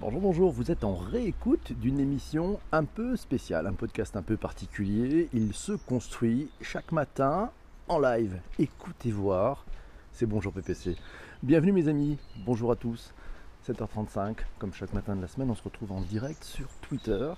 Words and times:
Bonjour, 0.00 0.20
bonjour, 0.22 0.50
vous 0.50 0.70
êtes 0.70 0.82
en 0.82 0.94
réécoute 0.94 1.74
d'une 1.74 2.00
émission 2.00 2.58
un 2.72 2.84
peu 2.84 3.16
spéciale, 3.16 3.66
un 3.66 3.74
podcast 3.74 4.16
un 4.16 4.22
peu 4.22 4.38
particulier. 4.38 5.28
Il 5.34 5.52
se 5.52 5.72
construit 5.72 6.48
chaque 6.62 6.90
matin 6.90 7.50
en 7.86 7.98
live. 7.98 8.40
Écoutez 8.58 9.10
voir, 9.10 9.66
c'est 10.10 10.24
Bonjour 10.24 10.54
PPC. 10.54 10.96
Bienvenue 11.42 11.72
mes 11.72 11.86
amis, 11.86 12.16
bonjour 12.46 12.72
à 12.72 12.76
tous. 12.76 13.12
7h35, 13.68 14.36
comme 14.58 14.72
chaque 14.72 14.94
matin 14.94 15.14
de 15.14 15.20
la 15.20 15.28
semaine, 15.28 15.50
on 15.50 15.54
se 15.54 15.62
retrouve 15.62 15.92
en 15.92 16.00
direct 16.00 16.44
sur 16.44 16.68
Twitter 16.80 17.34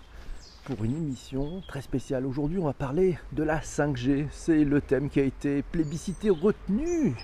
pour 0.63 0.85
une 0.85 0.95
émission 0.95 1.63
très 1.67 1.83
spéciale. 1.83 2.25
Aujourd'hui, 2.27 2.61
on 2.61 2.67
va 2.67 2.75
parler 2.75 3.19
de 3.33 3.43
la 3.43 3.59
5G. 3.59 4.29
C'est 4.31 4.63
le 4.63 4.81
thème 4.81 5.11
qui 5.11 5.19
a 5.19 5.25
été 5.25 5.63
plébiscité, 5.63 6.31
retenu 6.31 7.17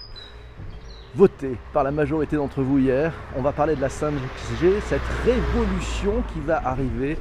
voté 1.19 1.57
par 1.73 1.83
la 1.83 1.91
majorité 1.91 2.37
d'entre 2.37 2.63
vous 2.63 2.79
hier. 2.79 3.13
On 3.37 3.43
va 3.43 3.51
parler 3.51 3.75
de 3.75 3.81
la 3.81 3.89
5G, 3.89 4.81
cette 4.87 5.03
révolution 5.25 6.23
qui 6.33 6.39
va 6.39 6.65
arriver 6.65 7.19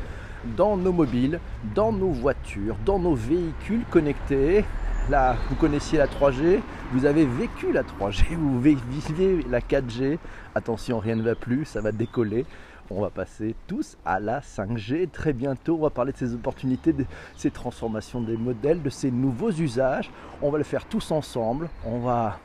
dans 0.55 0.77
nos 0.77 0.91
mobiles, 0.91 1.39
dans 1.73 1.91
nos 1.91 2.11
voitures, 2.11 2.77
dans 2.85 2.99
nos 2.99 3.15
véhicules 3.15 3.83
connectés. 3.89 4.63
Là, 5.09 5.35
vous 5.49 5.55
connaissiez 5.55 5.97
la 5.97 6.05
3G, 6.05 6.59
vous 6.91 7.05
avez 7.05 7.25
vécu 7.25 7.71
la 7.73 7.81
3G, 7.81 8.35
vous 8.37 8.61
vivez 8.61 9.43
la 9.49 9.61
4G. 9.61 10.19
Attention, 10.53 10.99
rien 10.99 11.15
ne 11.15 11.23
va 11.23 11.33
plus, 11.33 11.65
ça 11.65 11.81
va 11.81 11.91
décoller. 11.91 12.45
On 12.91 13.01
va 13.01 13.09
passer 13.09 13.55
tous 13.65 13.97
à 14.05 14.19
la 14.19 14.41
5G 14.41 15.09
très 15.09 15.33
bientôt. 15.33 15.75
On 15.75 15.81
va 15.81 15.89
parler 15.89 16.11
de 16.11 16.17
ces 16.17 16.35
opportunités, 16.35 16.93
de 16.93 17.05
ces 17.35 17.49
transformations 17.49 18.21
des 18.21 18.37
modèles, 18.37 18.83
de 18.83 18.91
ces 18.91 19.09
nouveaux 19.09 19.51
usages. 19.51 20.11
On 20.43 20.51
va 20.51 20.59
le 20.59 20.63
faire 20.63 20.85
tous 20.85 21.09
ensemble. 21.09 21.67
On 21.83 21.97
va 21.97 22.37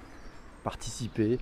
participer, 0.63 1.39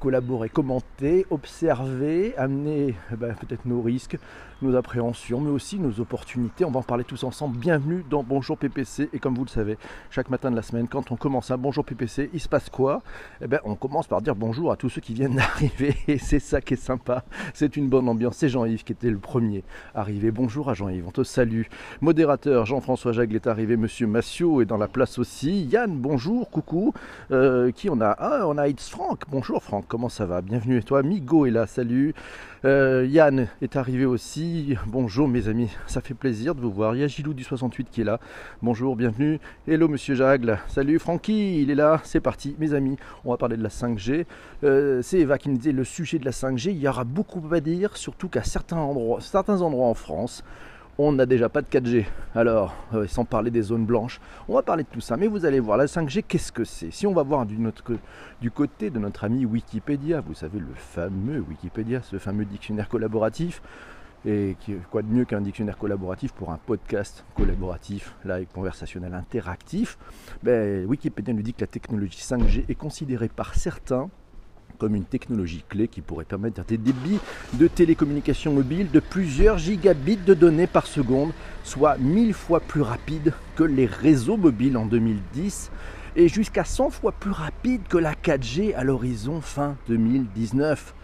collaborer, 0.00 0.48
commenter, 0.48 1.26
observer, 1.30 2.36
amener 2.36 2.94
ben, 3.16 3.34
peut-être 3.34 3.66
nos 3.66 3.82
risques, 3.82 4.18
nos 4.62 4.76
appréhensions, 4.76 5.40
mais 5.40 5.50
aussi 5.50 5.78
nos 5.78 6.00
opportunités. 6.00 6.64
On 6.64 6.70
va 6.70 6.80
en 6.80 6.82
parler 6.82 7.04
tous 7.04 7.24
ensemble. 7.24 7.56
Bienvenue 7.58 8.04
dans 8.08 8.22
Bonjour 8.22 8.58
PPC. 8.58 9.08
Et 9.12 9.18
comme 9.18 9.34
vous 9.34 9.44
le 9.44 9.50
savez, 9.50 9.78
chaque 10.10 10.30
matin 10.30 10.50
de 10.50 10.56
la 10.56 10.62
semaine, 10.62 10.88
quand 10.88 11.12
on 11.12 11.16
commence 11.16 11.50
un 11.50 11.56
Bonjour 11.56 11.84
PPC, 11.84 12.30
il 12.32 12.40
se 12.40 12.48
passe 12.48 12.68
quoi? 12.68 13.02
Eh 13.40 13.46
bien, 13.46 13.60
on 13.64 13.74
commence 13.74 14.06
par 14.06 14.22
dire 14.22 14.34
bonjour 14.34 14.72
à 14.72 14.76
tous 14.76 14.88
ceux 14.88 15.00
qui 15.00 15.14
viennent 15.14 15.34
d'arriver. 15.36 15.96
Et 16.08 16.18
c'est 16.18 16.40
ça 16.40 16.60
qui 16.60 16.74
est 16.74 16.76
sympa. 16.76 17.24
C'est 17.54 17.76
une 17.76 17.88
bonne 17.88 18.08
ambiance. 18.08 18.36
C'est 18.36 18.48
Jean-Yves 18.48 18.84
qui 18.84 18.92
était 18.92 19.10
le 19.10 19.18
premier 19.18 19.64
arrivé. 19.94 20.30
Bonjour 20.30 20.68
à 20.70 20.74
Jean-Yves. 20.74 21.06
On 21.06 21.12
te 21.12 21.22
salue. 21.24 21.62
Modérateur 22.00 22.66
Jean-François 22.66 23.12
Jagle 23.12 23.36
est 23.36 23.46
arrivé. 23.46 23.76
Monsieur 23.76 24.06
Massio 24.06 24.60
est 24.60 24.66
dans 24.66 24.78
la 24.78 24.88
place 24.88 25.18
aussi. 25.18 25.64
Yann, 25.64 25.96
bonjour, 25.96 26.50
coucou. 26.50 26.92
Euh, 27.30 27.70
qui 27.72 27.88
on 27.88 28.00
a? 28.00 28.14
Ah, 28.18 28.46
on 28.46 28.58
a 28.58 28.68
It's 28.68 28.88
Franck. 28.88 29.22
Bonjour 29.30 29.62
Franck, 29.62 29.86
comment 29.88 30.08
ça 30.08 30.26
va? 30.26 30.42
Bienvenue 30.42 30.78
et 30.78 30.82
toi? 30.82 31.02
Migo 31.02 31.46
est 31.46 31.50
là, 31.50 31.66
salut. 31.66 32.14
Euh, 32.66 33.06
Yann 33.08 33.48
est 33.62 33.76
arrivé 33.76 34.04
aussi. 34.04 34.76
Bonjour 34.86 35.26
mes 35.26 35.48
amis, 35.48 35.70
ça 35.86 36.02
fait 36.02 36.12
plaisir 36.12 36.54
de 36.54 36.60
vous 36.60 36.70
voir. 36.70 36.94
Il 36.94 37.00
y 37.00 37.04
a 37.04 37.06
Gilou 37.06 37.32
du 37.32 37.42
68 37.42 37.88
qui 37.90 38.02
est 38.02 38.04
là. 38.04 38.20
Bonjour, 38.60 38.96
bienvenue. 38.96 39.40
Hello 39.66 39.88
monsieur 39.88 40.14
Jagle. 40.14 40.58
Salut 40.68 40.98
Francky, 40.98 41.62
il 41.62 41.70
est 41.70 41.74
là. 41.74 42.02
C'est 42.04 42.20
parti 42.20 42.56
mes 42.58 42.74
amis. 42.74 42.98
On 43.24 43.30
va 43.30 43.38
parler 43.38 43.56
de 43.56 43.62
la 43.62 43.70
5G. 43.70 44.26
Euh, 44.64 45.00
c'est 45.00 45.20
Eva 45.20 45.38
qui 45.38 45.48
nous 45.48 45.56
disait 45.56 45.72
le 45.72 45.84
sujet 45.84 46.18
de 46.18 46.26
la 46.26 46.32
5G. 46.32 46.72
Il 46.72 46.78
y 46.78 46.86
aura 46.86 47.04
beaucoup 47.04 47.42
à 47.50 47.60
dire, 47.60 47.96
surtout 47.96 48.28
qu'à 48.28 48.42
certains 48.42 48.76
endroits, 48.76 49.22
certains 49.22 49.62
endroits 49.62 49.86
en 49.86 49.94
France, 49.94 50.44
on 51.02 51.12
n'a 51.12 51.26
déjà 51.26 51.48
pas 51.48 51.62
de 51.62 51.66
4G. 51.66 52.04
Alors, 52.34 52.74
euh, 52.94 53.06
sans 53.06 53.24
parler 53.24 53.50
des 53.50 53.62
zones 53.62 53.86
blanches, 53.86 54.20
on 54.48 54.54
va 54.54 54.62
parler 54.62 54.82
de 54.82 54.88
tout 54.88 55.00
ça. 55.00 55.16
Mais 55.16 55.28
vous 55.28 55.46
allez 55.46 55.60
voir, 55.60 55.78
la 55.78 55.86
5G, 55.86 56.22
qu'est-ce 56.26 56.52
que 56.52 56.64
c'est? 56.64 56.90
Si 56.90 57.06
on 57.06 57.12
va 57.12 57.22
voir 57.22 57.46
du, 57.46 58.50
côté 58.50 58.90
de 58.90 58.98
notre 58.98 59.24
ami 59.24 59.46
Wikipédia, 59.46 60.20
vous 60.20 60.34
savez, 60.34 60.58
le 60.58 60.74
fameux 60.74 61.40
Wikipédia, 61.48 62.02
ce 62.02 62.18
fameux 62.18 62.44
dictionnaire 62.44 62.88
collaboratif, 62.88 63.62
et 64.26 64.56
quoi 64.90 65.00
de 65.00 65.08
mieux 65.08 65.24
qu'un 65.24 65.40
dictionnaire 65.40 65.78
collaboratif 65.78 66.32
pour 66.32 66.50
un 66.50 66.58
podcast 66.58 67.24
collaboratif, 67.34 68.14
live, 68.26 68.48
conversationnel, 68.52 69.14
interactif? 69.14 69.96
Ben, 70.42 70.84
Wikipédia 70.84 71.32
nous 71.32 71.42
dit 71.42 71.54
que 71.54 71.62
la 71.62 71.66
technologie 71.66 72.18
5G 72.20 72.64
est 72.68 72.74
considérée 72.74 73.28
par 73.28 73.54
certains 73.54 74.10
comme 74.78 74.94
une 74.94 75.04
technologie 75.04 75.64
clé 75.68 75.88
qui 75.88 76.00
pourrait 76.00 76.24
permettre 76.24 76.64
des 76.64 76.78
débits 76.78 77.18
de 77.54 77.68
télécommunications 77.68 78.52
mobiles 78.52 78.90
de 78.90 79.00
plusieurs 79.00 79.58
gigabits 79.58 80.16
de 80.16 80.34
données 80.34 80.66
par 80.66 80.86
seconde, 80.86 81.32
soit 81.64 81.98
1000 81.98 82.34
fois 82.34 82.60
plus 82.60 82.82
rapide 82.82 83.32
que 83.56 83.64
les 83.64 83.86
réseaux 83.86 84.36
mobiles 84.36 84.76
en 84.76 84.86
2010 84.86 85.70
et 86.16 86.28
jusqu'à 86.28 86.64
100 86.64 86.90
fois 86.90 87.12
plus 87.12 87.30
rapide 87.30 87.82
que 87.88 87.98
la 87.98 88.14
4G 88.14 88.74
à 88.74 88.84
l'horizon 88.84 89.40
fin 89.40 89.76
2019 89.88 90.94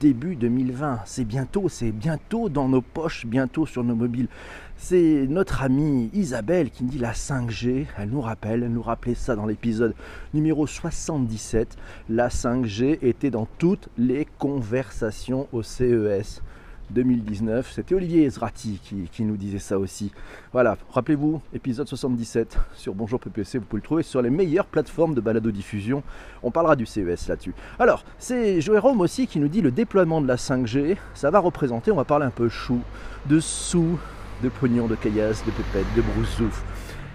début 0.00 0.36
2020. 0.36 1.00
C'est 1.04 1.24
bientôt, 1.24 1.68
c'est 1.68 1.92
bientôt 1.92 2.48
dans 2.48 2.68
nos 2.68 2.82
poches, 2.82 3.26
bientôt 3.26 3.66
sur 3.66 3.84
nos 3.84 3.94
mobiles. 3.94 4.28
C'est 4.76 5.26
notre 5.28 5.62
amie 5.62 6.10
Isabelle 6.12 6.70
qui 6.70 6.84
dit 6.84 6.98
la 6.98 7.12
5G. 7.12 7.86
Elle 7.96 8.10
nous 8.10 8.20
rappelle, 8.20 8.62
elle 8.62 8.72
nous 8.72 8.82
rappelait 8.82 9.14
ça 9.14 9.34
dans 9.34 9.46
l'épisode 9.46 9.94
numéro 10.34 10.66
77. 10.66 11.76
La 12.10 12.28
5G 12.28 12.98
était 13.02 13.30
dans 13.30 13.46
toutes 13.58 13.88
les 13.96 14.26
conversations 14.38 15.48
au 15.52 15.62
CES. 15.62 16.42
2019. 16.90 17.70
C'était 17.72 17.94
Olivier 17.94 18.24
Ezrati 18.24 18.80
qui, 19.12 19.24
nous 19.24 19.36
disait 19.36 19.58
ça 19.58 19.78
aussi. 19.78 20.12
Voilà, 20.52 20.76
rappelez-vous, 20.90 21.40
épisode 21.52 21.88
77 21.88 22.58
sur 22.74 22.94
Bonjour 22.94 23.20
PPC, 23.20 23.58
vous 23.58 23.64
pouvez 23.64 23.80
le 23.80 23.84
trouver 23.84 24.02
sur 24.02 24.22
les 24.22 24.30
meilleures 24.30 24.66
plateformes 24.66 25.14
de 25.14 25.20
balado-diffusion. 25.20 26.02
On 26.42 26.50
parlera 26.50 26.76
du 26.76 26.86
CES 26.86 27.28
là-dessus. 27.28 27.54
Alors, 27.78 28.04
c'est 28.18 28.60
Jérôme 28.60 29.00
aussi 29.00 29.26
qui 29.26 29.40
nous 29.40 29.48
dit 29.48 29.62
le 29.62 29.70
déploiement 29.70 30.20
de 30.20 30.26
la 30.26 30.36
5G, 30.36 30.96
ça 31.14 31.30
va 31.30 31.38
représenter, 31.38 31.90
on 31.90 31.96
va 31.96 32.04
parler 32.04 32.26
un 32.26 32.30
peu 32.30 32.48
chou, 32.48 32.80
de 33.26 33.40
sous, 33.40 33.98
de 34.42 34.48
pognon, 34.48 34.86
de 34.86 34.94
caillasse, 34.94 35.44
de 35.44 35.50
pépette, 35.50 35.86
de 35.96 36.02
broussouf. 36.02 36.64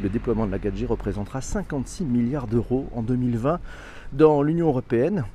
Le 0.02 0.10
déploiement 0.10 0.48
de 0.48 0.52
la 0.52 0.58
4G 0.58 0.88
représentera 0.88 1.42
56 1.42 2.06
milliards 2.06 2.48
d'euros 2.48 2.88
en 2.96 3.04
2020 3.04 3.60
dans 4.14 4.42
l'Union 4.42 4.68
européenne 4.68 5.26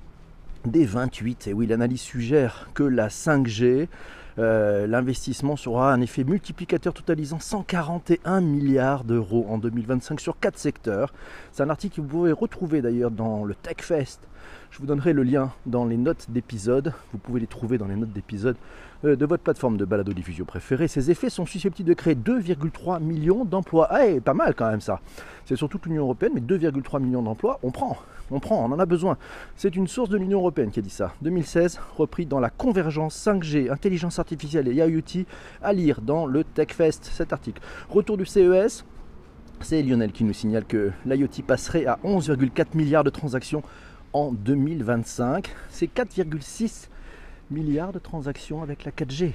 des 0.65 0.85
28. 0.85 1.47
Et 1.47 1.53
oui, 1.53 1.67
l'analyse 1.67 2.01
suggère 2.01 2.69
que 2.75 2.83
la 2.83 3.09
5G 3.09 3.87
euh, 4.39 4.87
l'investissement 4.87 5.57
sera 5.57 5.93
un 5.93 6.01
effet 6.01 6.25
multiplicateur 6.25 6.93
totalisant 6.93 7.39
141 7.39 8.41
milliards 8.43 9.05
d'euros 9.05 9.47
en 9.49 9.59
2025 9.59 10.21
sur 10.21 10.39
quatre 10.39 10.59
secteurs. 10.59 11.13
C'est 11.53 11.63
un 11.63 11.71
article 11.71 11.97
que 11.97 12.01
vous 12.03 12.09
pouvez 12.09 12.33
retrouver 12.33 12.83
d'ailleurs 12.83 13.11
dans 13.11 13.45
le 13.45 13.55
TechFest. 13.55 14.21
Je 14.71 14.79
vous 14.79 14.87
donnerai 14.87 15.15
le 15.15 15.23
lien 15.23 15.53
dans 15.65 15.87
les 15.87 15.97
notes 15.97 16.27
d'épisode. 16.29 16.93
Vous 17.13 17.19
pouvez 17.19 17.41
les 17.41 17.47
trouver 17.47 17.79
dans 17.79 17.87
les 17.87 17.97
notes 17.97 18.13
d'épisode 18.13 18.57
euh, 19.05 19.17
de 19.17 19.25
votre 19.25 19.43
plateforme 19.43 19.79
de 19.79 19.87
balado-diffusion 19.87 20.45
préférée. 20.45 20.87
Ces 20.87 21.11
effets 21.11 21.31
sont 21.31 21.47
susceptibles 21.47 21.89
de 21.89 21.95
créer 21.95 22.15
2,3 22.15 23.03
millions 23.03 23.47
d'emplois. 23.47 23.89
Ah, 23.91 24.05
pas 24.23 24.35
mal 24.35 24.55
quand 24.55 24.71
même 24.71 24.83
ça. 24.83 25.01
C'est 25.47 25.57
sur 25.57 25.69
toute 25.69 25.87
l'Union 25.87 26.03
Européenne, 26.03 26.33
mais 26.35 26.43
2,3 26.43 27.01
millions 27.01 27.23
d'emplois, 27.23 27.59
on 27.63 27.71
prend. 27.71 27.97
On 28.31 28.41
prend, 28.41 28.65
on 28.65 28.73
en 28.73 28.79
a 28.79 28.87
besoin. 28.87 29.17
C'est 29.55 29.77
une 29.77 29.87
source 29.87 30.09
de 30.09 30.17
l'Union 30.17 30.41
Européenne 30.41 30.71
qui 30.71 30.81
a 30.81 30.83
dit 30.83 30.91
ça. 30.91 31.13
2016, 31.23 31.79
repris 31.97 32.27
dans 32.27 32.41
la 32.41 32.51
convergence 32.51 33.17
5G, 33.25 33.71
intelligence 33.71 34.19
artificielle 34.19 34.67
et 34.67 34.75
IoT, 34.75 35.27
à 35.63 35.73
lire 35.73 36.01
dans 36.01 36.27
le 36.27 36.43
TechFest, 36.43 37.05
cet 37.05 37.33
article. 37.33 37.63
Retour 37.89 38.17
du 38.17 38.27
CES, 38.27 38.85
c'est 39.61 39.83
Lionel 39.83 40.13
qui 40.13 40.25
nous 40.25 40.33
signale 40.33 40.65
que 40.65 40.91
l'IoT 41.05 41.43
passerait 41.47 41.87
à 41.87 41.99
11,4 42.05 42.77
milliards 42.77 43.05
de 43.05 43.11
transactions 43.11 43.63
en 44.13 44.33
2025. 44.33 45.49
C'est 45.71 45.87
4,6 45.87 46.89
milliards 47.51 47.93
de 47.93 47.99
transactions 47.99 48.63
avec 48.63 48.85
la 48.85 48.91
4G. 48.91 49.33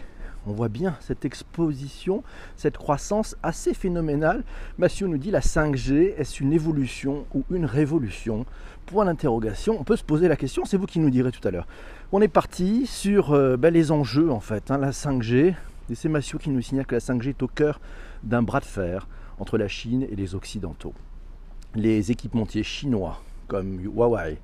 On 0.47 0.53
voit 0.53 0.69
bien 0.69 0.97
cette 1.01 1.23
exposition, 1.23 2.23
cette 2.55 2.77
croissance 2.77 3.35
assez 3.43 3.73
phénoménale. 3.75 4.43
Mathieu 4.79 5.05
nous 5.05 5.19
dit 5.19 5.29
la 5.29 5.41
5G, 5.41 6.15
est-ce 6.17 6.41
une 6.41 6.51
évolution 6.51 7.25
ou 7.35 7.43
une 7.51 7.65
révolution? 7.65 8.45
Point 8.87 9.05
d'interrogation. 9.05 9.77
On 9.79 9.83
peut 9.83 9.95
se 9.95 10.03
poser 10.03 10.27
la 10.27 10.35
question, 10.35 10.65
c'est 10.65 10.77
vous 10.77 10.87
qui 10.87 10.99
nous 10.99 11.11
direz 11.11 11.31
tout 11.31 11.47
à 11.47 11.51
l'heure. 11.51 11.67
On 12.11 12.21
est 12.21 12.27
parti 12.27 12.87
sur 12.87 13.33
euh, 13.33 13.55
ben, 13.55 13.71
les 13.71 13.91
enjeux 13.91 14.31
en 14.31 14.39
fait. 14.39 14.71
Hein, 14.71 14.79
la 14.79 14.91
5G, 14.91 15.53
et 15.89 15.95
c'est 15.95 16.09
Mathieu 16.09 16.39
qui 16.39 16.49
nous 16.49 16.61
signale 16.61 16.87
que 16.87 16.95
la 16.95 17.01
5G 17.01 17.29
est 17.29 17.43
au 17.43 17.47
cœur 17.47 17.79
d'un 18.23 18.41
bras 18.41 18.61
de 18.61 18.65
fer 18.65 19.07
entre 19.39 19.57
la 19.57 19.67
Chine 19.67 20.07
et 20.09 20.15
les 20.15 20.33
Occidentaux. 20.33 20.93
Les 21.75 22.11
équipementiers 22.11 22.63
chinois 22.63 23.21
comme 23.47 23.79
Huawei, 23.79 24.37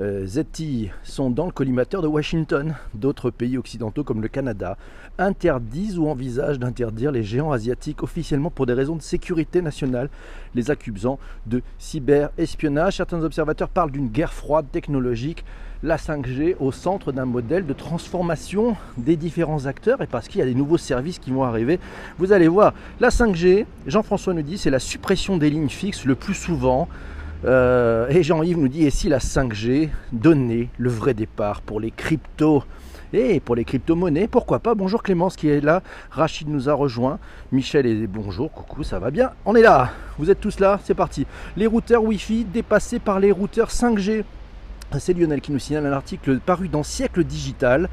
euh, 0.00 0.26
ZTE 0.26 0.90
sont 1.02 1.30
dans 1.30 1.46
le 1.46 1.52
collimateur 1.52 2.02
de 2.02 2.06
Washington. 2.06 2.74
D'autres 2.94 3.30
pays 3.30 3.56
occidentaux 3.56 4.04
comme 4.04 4.20
le 4.20 4.28
Canada 4.28 4.76
interdisent 5.18 5.98
ou 5.98 6.08
envisagent 6.08 6.58
d'interdire 6.58 7.12
les 7.12 7.22
géants 7.22 7.52
asiatiques 7.52 8.02
officiellement 8.02 8.50
pour 8.50 8.66
des 8.66 8.74
raisons 8.74 8.96
de 8.96 9.02
sécurité 9.02 9.62
nationale, 9.62 10.10
les 10.54 10.70
accusant 10.70 11.18
de 11.46 11.62
cyberespionnage. 11.78 12.96
Certains 12.96 13.22
observateurs 13.22 13.70
parlent 13.70 13.90
d'une 13.90 14.08
guerre 14.08 14.34
froide 14.34 14.66
technologique 14.70 15.44
la 15.82 15.96
5G 15.96 16.56
au 16.58 16.72
centre 16.72 17.12
d'un 17.12 17.26
modèle 17.26 17.66
de 17.66 17.72
transformation 17.72 18.76
des 18.96 19.16
différents 19.16 19.66
acteurs 19.66 20.02
et 20.02 20.06
parce 20.06 20.28
qu'il 20.28 20.40
y 20.40 20.42
a 20.42 20.46
des 20.46 20.54
nouveaux 20.54 20.78
services 20.78 21.18
qui 21.18 21.30
vont 21.30 21.44
arriver. 21.44 21.78
Vous 22.18 22.32
allez 22.32 22.48
voir, 22.48 22.74
la 23.00 23.10
5G, 23.10 23.66
Jean-François 23.86 24.34
nous 24.34 24.42
dit, 24.42 24.58
c'est 24.58 24.70
la 24.70 24.78
suppression 24.78 25.36
des 25.36 25.50
lignes 25.50 25.68
fixes 25.68 26.04
le 26.04 26.14
plus 26.14 26.34
souvent. 26.34 26.88
Euh, 27.44 28.08
et 28.08 28.22
Jean-Yves 28.22 28.58
nous 28.58 28.68
dit, 28.68 28.86
et 28.86 28.90
si 28.90 29.08
la 29.08 29.18
5G 29.18 29.90
donnait 30.12 30.68
le 30.78 30.90
vrai 30.90 31.14
départ 31.14 31.60
pour 31.60 31.80
les 31.80 31.90
cryptos 31.90 32.64
Et 33.12 33.40
pour 33.40 33.54
les 33.54 33.64
crypto-monnaies, 33.64 34.26
pourquoi 34.26 34.58
pas 34.58 34.74
Bonjour 34.74 35.02
Clémence 35.02 35.36
qui 35.36 35.48
est 35.48 35.60
là, 35.60 35.82
Rachid 36.10 36.48
nous 36.48 36.68
a 36.68 36.74
rejoint, 36.74 37.18
Michel 37.52 37.86
est 37.86 38.06
bonjour, 38.06 38.50
coucou, 38.50 38.82
ça 38.82 38.98
va 38.98 39.10
bien 39.10 39.32
On 39.44 39.54
est 39.54 39.62
là, 39.62 39.90
vous 40.18 40.30
êtes 40.30 40.40
tous 40.40 40.58
là, 40.60 40.80
c'est 40.84 40.94
parti. 40.94 41.26
Les 41.56 41.66
routeurs 41.66 42.02
Wi-Fi 42.02 42.44
dépassés 42.44 42.98
par 42.98 43.20
les 43.20 43.30
routeurs 43.32 43.70
5G. 43.70 44.24
C'est 44.98 45.12
Lionel 45.12 45.40
qui 45.40 45.52
nous 45.52 45.58
signale 45.58 45.86
un 45.86 45.92
article 45.92 46.38
paru 46.38 46.68
dans 46.68 46.82
Siècle 46.82 47.24
Digital. 47.24 47.88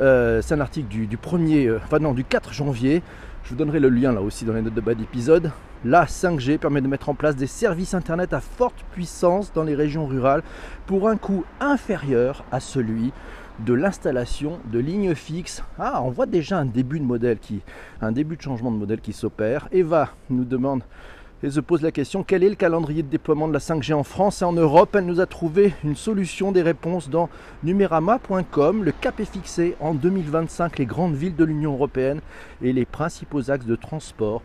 Euh, 0.00 0.42
c'est 0.42 0.54
un 0.54 0.60
article 0.60 0.88
du, 0.88 1.16
1er, 1.16 1.66
euh, 1.68 2.12
du 2.12 2.24
4 2.24 2.52
janvier. 2.52 3.02
Je 3.44 3.50
vous 3.50 3.56
donnerai 3.56 3.78
le 3.78 3.90
lien 3.90 4.10
là 4.10 4.22
aussi 4.22 4.46
dans 4.46 4.54
les 4.54 4.62
notes 4.62 4.72
de 4.72 4.80
bas 4.80 4.94
d'épisode. 4.94 5.50
La 5.84 6.06
5G 6.06 6.56
permet 6.56 6.80
de 6.80 6.88
mettre 6.88 7.10
en 7.10 7.14
place 7.14 7.36
des 7.36 7.46
services 7.46 7.92
Internet 7.92 8.32
à 8.32 8.40
forte 8.40 8.82
puissance 8.92 9.52
dans 9.52 9.64
les 9.64 9.74
régions 9.74 10.06
rurales 10.06 10.42
pour 10.86 11.10
un 11.10 11.18
coût 11.18 11.44
inférieur 11.60 12.42
à 12.50 12.58
celui 12.58 13.12
de 13.58 13.74
l'installation 13.74 14.60
de 14.72 14.78
lignes 14.78 15.14
fixes. 15.14 15.62
Ah, 15.78 16.00
on 16.02 16.08
voit 16.08 16.24
déjà 16.24 16.56
un 16.56 16.64
début 16.64 16.98
de 16.98 17.04
modèle 17.04 17.38
qui, 17.38 17.60
un 18.00 18.12
début 18.12 18.36
de 18.36 18.40
changement 18.40 18.72
de 18.72 18.78
modèle 18.78 19.02
qui 19.02 19.12
s'opère. 19.12 19.68
Eva 19.72 20.08
nous 20.30 20.46
demande 20.46 20.82
et 21.44 21.50
se 21.50 21.60
pose 21.60 21.82
la 21.82 21.92
question 21.92 22.24
quel 22.24 22.42
est 22.42 22.48
le 22.48 22.54
calendrier 22.54 23.02
de 23.02 23.08
déploiement 23.08 23.46
de 23.46 23.52
la 23.52 23.58
5G 23.58 23.92
en 23.92 24.02
France 24.02 24.40
et 24.40 24.46
en 24.46 24.54
Europe? 24.54 24.96
Elle 24.96 25.04
nous 25.04 25.20
a 25.20 25.26
trouvé 25.26 25.74
une 25.84 25.94
solution 25.94 26.52
des 26.52 26.62
réponses 26.62 27.10
dans 27.10 27.28
numerama.com. 27.64 28.82
Le 28.82 28.92
cap 28.92 29.20
est 29.20 29.30
fixé 29.30 29.76
en 29.78 29.92
2025. 29.92 30.78
Les 30.78 30.86
grandes 30.86 31.14
villes 31.14 31.36
de 31.36 31.44
l'Union 31.44 31.74
européenne 31.74 32.22
et 32.62 32.72
les 32.72 32.86
principaux 32.86 33.50
axes 33.50 33.66
de 33.66 33.76
transport 33.76 34.40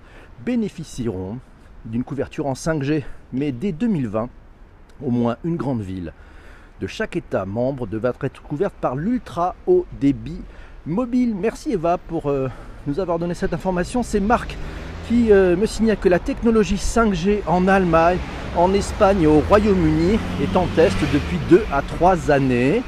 bénéficieront 0.45 1.37
d'une 1.85 2.03
couverture 2.03 2.47
en 2.47 2.53
5G. 2.53 3.03
Mais 3.31 3.53
dès 3.53 3.71
2020, 3.71 4.27
au 5.01 5.09
moins 5.09 5.37
une 5.45 5.55
grande 5.55 5.81
ville 5.81 6.11
de 6.81 6.87
chaque 6.87 7.15
État 7.15 7.45
membre 7.45 7.87
devra 7.87 8.11
être 8.23 8.41
couverte 8.41 8.75
par 8.75 8.97
l'ultra 8.97 9.55
haut 9.67 9.85
débit 10.01 10.41
mobile. 10.85 11.33
Merci 11.33 11.71
Eva 11.71 11.97
pour 11.97 12.29
euh, 12.29 12.49
nous 12.87 12.99
avoir 12.99 13.19
donné 13.19 13.35
cette 13.35 13.53
information. 13.53 14.03
C'est 14.03 14.19
Marc 14.19 14.57
qui 15.09 15.31
euh, 15.31 15.56
me 15.56 15.65
signale 15.65 15.97
que 15.97 16.07
la 16.07 16.19
technologie 16.19 16.75
5G 16.75 17.39
en 17.47 17.67
Allemagne, 17.67 18.19
en 18.56 18.71
Espagne 18.73 19.23
et 19.23 19.27
au 19.27 19.39
Royaume-Uni 19.39 20.19
est 20.39 20.56
en 20.56 20.67
test 20.75 20.95
depuis 21.11 21.39
2 21.50 21.63
à 21.73 21.81
3 21.81 22.29
années. 22.29 22.83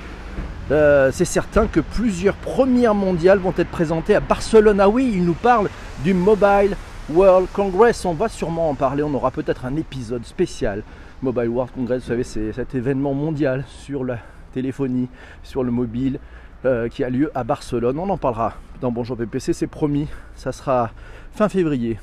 Euh, 0.70 1.10
c'est 1.12 1.26
certain 1.26 1.66
que 1.66 1.80
plusieurs 1.80 2.36
premières 2.36 2.94
mondiales 2.94 3.40
vont 3.40 3.54
être 3.58 3.72
présentées 3.72 4.14
à 4.14 4.20
Barcelone. 4.20 4.80
Ah 4.80 4.88
oui, 4.88 5.12
il 5.16 5.26
nous 5.26 5.34
parle 5.34 5.68
du 6.04 6.14
Mobile 6.14 6.78
World 7.10 7.48
Congress. 7.54 8.06
On 8.06 8.14
va 8.14 8.30
sûrement 8.30 8.70
en 8.70 8.76
parler. 8.76 9.02
On 9.02 9.14
aura 9.16 9.32
peut-être 9.32 9.66
un 9.66 9.76
épisode 9.76 10.24
spécial. 10.24 10.84
Mobile 11.24 11.50
World 11.50 11.74
Congress, 11.74 12.04
vous 12.04 12.10
savez, 12.10 12.24
c'est 12.24 12.54
cet 12.54 12.76
événement 12.76 13.16
mondial 13.16 13.66
sur 13.68 14.04
la 14.04 14.20
téléphonie, 14.54 15.10
sur 15.42 15.64
le 15.64 15.72
mobile, 15.72 16.20
euh, 16.66 16.88
qui 16.88 17.04
a 17.04 17.10
lieu 17.10 17.32
à 17.34 17.44
Barcelone. 17.44 17.98
On 17.98 18.10
en 18.10 18.18
parlera 18.18 18.54
dans 18.80 18.92
Bonjour 18.92 19.18
PPC, 19.18 19.54
c'est 19.54 19.68
promis. 19.68 20.08
Ça 20.36 20.52
sera 20.52 20.92
fin 21.34 21.50
février. 21.50 21.98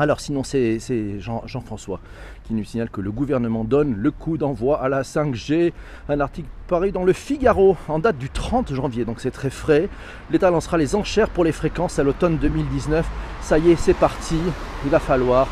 Alors 0.00 0.18
sinon 0.18 0.44
c'est 0.44 0.78
Jean-François 1.20 2.00
qui 2.44 2.54
nous 2.54 2.64
signale 2.64 2.88
que 2.88 3.02
le 3.02 3.12
gouvernement 3.12 3.64
donne 3.64 3.94
le 3.94 4.10
coup 4.10 4.38
d'envoi 4.38 4.80
à 4.80 4.88
la 4.88 5.02
5G. 5.02 5.74
Un 6.08 6.20
article 6.20 6.48
paru 6.68 6.90
dans 6.90 7.04
le 7.04 7.12
Figaro 7.12 7.76
en 7.86 7.98
date 7.98 8.16
du 8.16 8.30
30 8.30 8.72
janvier, 8.72 9.04
donc 9.04 9.20
c'est 9.20 9.30
très 9.30 9.50
frais. 9.50 9.90
L'État 10.30 10.50
lancera 10.50 10.78
les 10.78 10.94
enchères 10.94 11.28
pour 11.28 11.44
les 11.44 11.52
fréquences 11.52 11.98
à 11.98 12.02
l'automne 12.02 12.38
2019. 12.38 13.06
Ça 13.42 13.58
y 13.58 13.72
est, 13.72 13.76
c'est 13.76 13.92
parti. 13.92 14.38
Il 14.86 14.90
va 14.90 15.00
falloir 15.00 15.48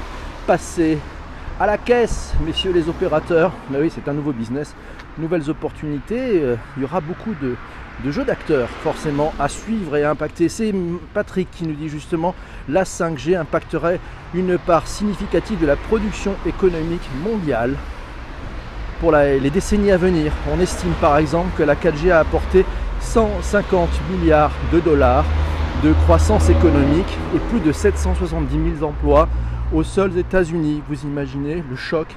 passer 0.47 0.97
à 1.61 1.67
la 1.67 1.77
caisse, 1.77 2.33
messieurs 2.47 2.73
les 2.73 2.89
opérateurs. 2.89 3.53
Mais 3.71 3.79
oui, 3.79 3.93
c'est 3.95 4.09
un 4.09 4.15
nouveau 4.15 4.33
business, 4.33 4.75
nouvelles 5.19 5.51
opportunités. 5.51 6.43
Euh, 6.43 6.57
il 6.79 6.85
y 6.85 6.85
aura 6.87 7.03
beaucoup 7.03 7.35
de, 7.43 7.55
de 8.05 8.11
jeux 8.11 8.25
d'acteurs 8.25 8.69
forcément 8.83 9.33
à 9.39 9.49
suivre 9.49 9.97
et 9.97 10.05
à 10.05 10.11
impacter. 10.11 10.49
C'est 10.49 10.73
Patrick 11.15 11.51
qui 11.51 11.65
nous 11.65 11.75
dit 11.75 11.89
justement 11.89 12.35
la 12.69 12.85
5G 12.85 13.37
impacterait 13.37 14.01
une 14.35 14.59
part 14.59 14.87
significative 14.87 15.61
de 15.61 15.67
la 15.67 15.77
production 15.77 16.35
économique 16.47 17.09
mondiale 17.25 17.75
pour 19.01 19.13
les 19.13 19.51
décennies 19.51 19.93
à 19.93 19.97
venir. 19.97 20.33
On 20.53 20.61
estime 20.61 20.93
par 21.01 21.19
exemple 21.19 21.51
que 21.57 21.63
la 21.63 21.75
4G 21.75 22.11
a 22.11 22.21
apporté 22.21 22.65
150 23.01 23.89
milliards 24.11 24.53
de 24.73 24.81
dollars 24.81 25.25
de 25.83 25.93
croissance 26.05 26.49
économique 26.49 27.19
et 27.35 27.39
plus 27.51 27.61
de 27.61 27.71
770 27.71 28.79
000 28.79 28.89
emplois 28.89 29.29
aux 29.73 29.85
seuls 29.85 30.19
États-Unis. 30.19 30.83
Vous 30.89 31.03
imaginez 31.03 31.63
le 31.69 31.77
choc 31.77 32.09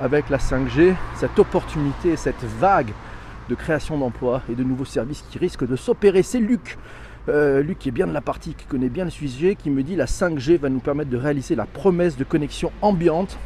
avec 0.00 0.30
la 0.30 0.38
5G, 0.38 0.94
cette 1.16 1.38
opportunité, 1.38 2.16
cette 2.16 2.42
vague 2.58 2.92
de 3.48 3.54
création 3.54 3.98
d'emplois 3.98 4.42
et 4.50 4.54
de 4.54 4.64
nouveaux 4.64 4.84
services 4.84 5.24
qui 5.30 5.38
risquent 5.38 5.66
de 5.66 5.76
s'opérer. 5.76 6.22
C'est 6.22 6.40
Luc. 6.40 6.78
Euh, 7.28 7.62
Luc 7.62 7.78
qui 7.78 7.88
est 7.88 7.92
bien 7.92 8.06
de 8.06 8.12
la 8.12 8.20
partie, 8.20 8.54
qui 8.54 8.66
connaît 8.66 8.88
bien 8.88 9.04
le 9.04 9.10
sujet, 9.10 9.54
qui 9.54 9.70
me 9.70 9.82
dit 9.82 9.94
la 9.94 10.06
5G 10.06 10.58
va 10.58 10.68
nous 10.68 10.80
permettre 10.80 11.10
de 11.10 11.16
réaliser 11.16 11.54
la 11.54 11.66
promesse 11.66 12.16
de 12.16 12.24
connexion 12.24 12.72
ambiante 12.82 13.38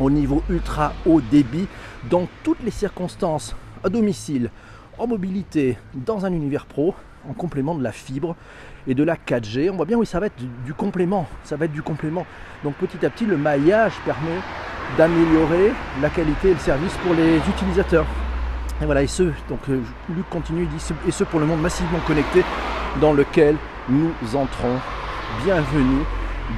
au 0.00 0.10
niveau 0.10 0.42
ultra 0.50 0.92
haut 1.06 1.20
débit 1.20 1.68
dans 2.10 2.26
toutes 2.42 2.62
les 2.64 2.72
circonstances, 2.72 3.54
à 3.84 3.88
domicile, 3.88 4.50
en 4.98 5.06
mobilité, 5.06 5.76
dans 5.94 6.26
un 6.26 6.32
univers 6.32 6.66
pro, 6.66 6.94
en 7.28 7.32
complément 7.32 7.74
de 7.74 7.82
la 7.82 7.92
fibre 7.92 8.34
et 8.86 8.94
de 8.94 9.04
la 9.04 9.16
4G. 9.16 9.70
On 9.70 9.76
voit 9.76 9.86
bien 9.86 9.96
oui 9.96 10.06
ça 10.06 10.20
va 10.20 10.28
du 10.64 10.74
complément, 10.74 11.26
ça 11.44 11.56
va 11.56 11.66
être 11.66 11.72
du 11.72 11.82
complément. 11.82 12.26
Donc 12.64 12.74
petit 12.74 13.04
à 13.06 13.10
petit 13.10 13.26
le 13.26 13.36
maillage 13.36 13.94
permet 14.04 14.40
d'améliorer 14.98 15.72
la 16.02 16.10
qualité 16.10 16.50
et 16.50 16.54
le 16.54 16.60
service 16.60 16.96
pour 17.02 17.14
les 17.14 17.38
utilisateurs. 17.48 18.06
Et 18.84 18.86
voilà, 18.86 19.02
et 19.02 19.06
ce, 19.06 19.22
donc 19.48 19.60
euh, 19.70 19.80
Luc 20.14 20.28
continue, 20.28 20.64
il 20.64 20.68
dit, 20.68 20.94
et 21.08 21.10
ce 21.10 21.24
pour 21.24 21.40
le 21.40 21.46
monde 21.46 21.62
massivement 21.62 22.00
connecté 22.06 22.44
dans 23.00 23.14
lequel 23.14 23.56
nous 23.88 24.12
entrons. 24.34 24.76
Bienvenue 25.42 26.02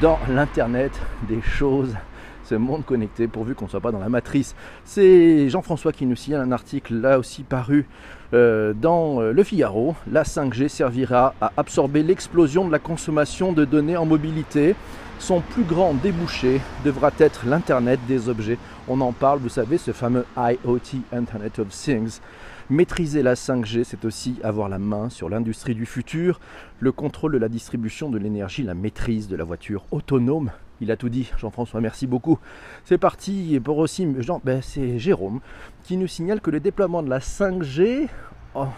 dans 0.03 0.19
l'Internet 0.29 0.91
des 1.29 1.41
choses, 1.41 1.95
ce 2.43 2.57
monde 2.57 2.85
connecté, 2.85 3.29
pourvu 3.29 3.55
qu'on 3.55 3.67
ne 3.67 3.71
soit 3.71 3.79
pas 3.79 3.93
dans 3.93 4.01
la 4.01 4.09
matrice. 4.09 4.57
C'est 4.85 5.49
Jean-François 5.49 5.93
qui 5.93 6.05
nous 6.05 6.17
signale 6.17 6.41
un 6.41 6.51
article 6.51 6.95
là 6.95 7.21
aussi 7.21 7.45
paru 7.45 7.87
euh, 8.35 8.73
dans 8.75 9.21
euh, 9.21 9.31
Le 9.31 9.45
Figaro. 9.45 9.95
La 10.11 10.25
5G 10.25 10.67
servira 10.67 11.33
à 11.41 11.53
absorber 11.57 12.03
l'explosion 12.03 12.67
de 12.67 12.73
la 12.73 12.81
consommation 12.81 13.53
de 13.53 13.65
données 13.65 13.97
en 13.97 14.05
mobilité. 14.05 14.75
Son 15.19 15.41
plus 15.41 15.65
grand 15.65 15.95
débouché 15.95 16.61
devra 16.85 17.11
être 17.19 17.47
l'Internet 17.47 17.99
des 18.07 18.29
objets. 18.29 18.59
On 18.87 19.01
en 19.01 19.13
parle, 19.13 19.39
vous 19.41 19.49
savez, 19.49 19.79
ce 19.79 19.93
fameux 19.93 20.27
IoT, 20.37 21.01
Internet 21.13 21.59
of 21.59 21.69
Things. 21.69 22.21
Maîtriser 22.69 23.23
la 23.23 23.35
5G, 23.35 23.85
c'est 23.85 24.05
aussi 24.05 24.37
avoir 24.43 24.69
la 24.69 24.79
main 24.79 25.09
sur 25.09 25.29
l'industrie 25.29 25.75
du 25.75 25.87
futur, 25.87 26.39
le 26.81 26.93
contrôle 26.93 27.33
de 27.33 27.39
la 27.39 27.49
distribution 27.49 28.11
de 28.11 28.19
l'énergie, 28.19 28.63
la 28.63 28.75
maîtrise 28.75 29.27
de 29.27 29.37
la 29.37 29.45
voiture 29.45 29.85
autonome. 29.91 30.51
Il 30.81 30.91
a 30.91 30.97
tout 30.97 31.09
dit, 31.09 31.31
Jean-François, 31.39 31.81
merci 31.81 32.07
beaucoup. 32.07 32.39
C'est 32.85 32.99
parti, 32.99 33.59
pour 33.65 33.79
aussi, 33.79 34.07
Jean, 34.19 34.41
ben, 34.45 34.61
c'est 34.63 34.99
Jérôme 34.99 35.41
qui 35.85 35.97
nous 35.97 36.09
signale 36.09 36.41
que 36.41 36.51
le 36.51 36.61
déploiement 36.61 37.03
de 37.03 37.09
la 37.09 37.21
5G 37.21 38.09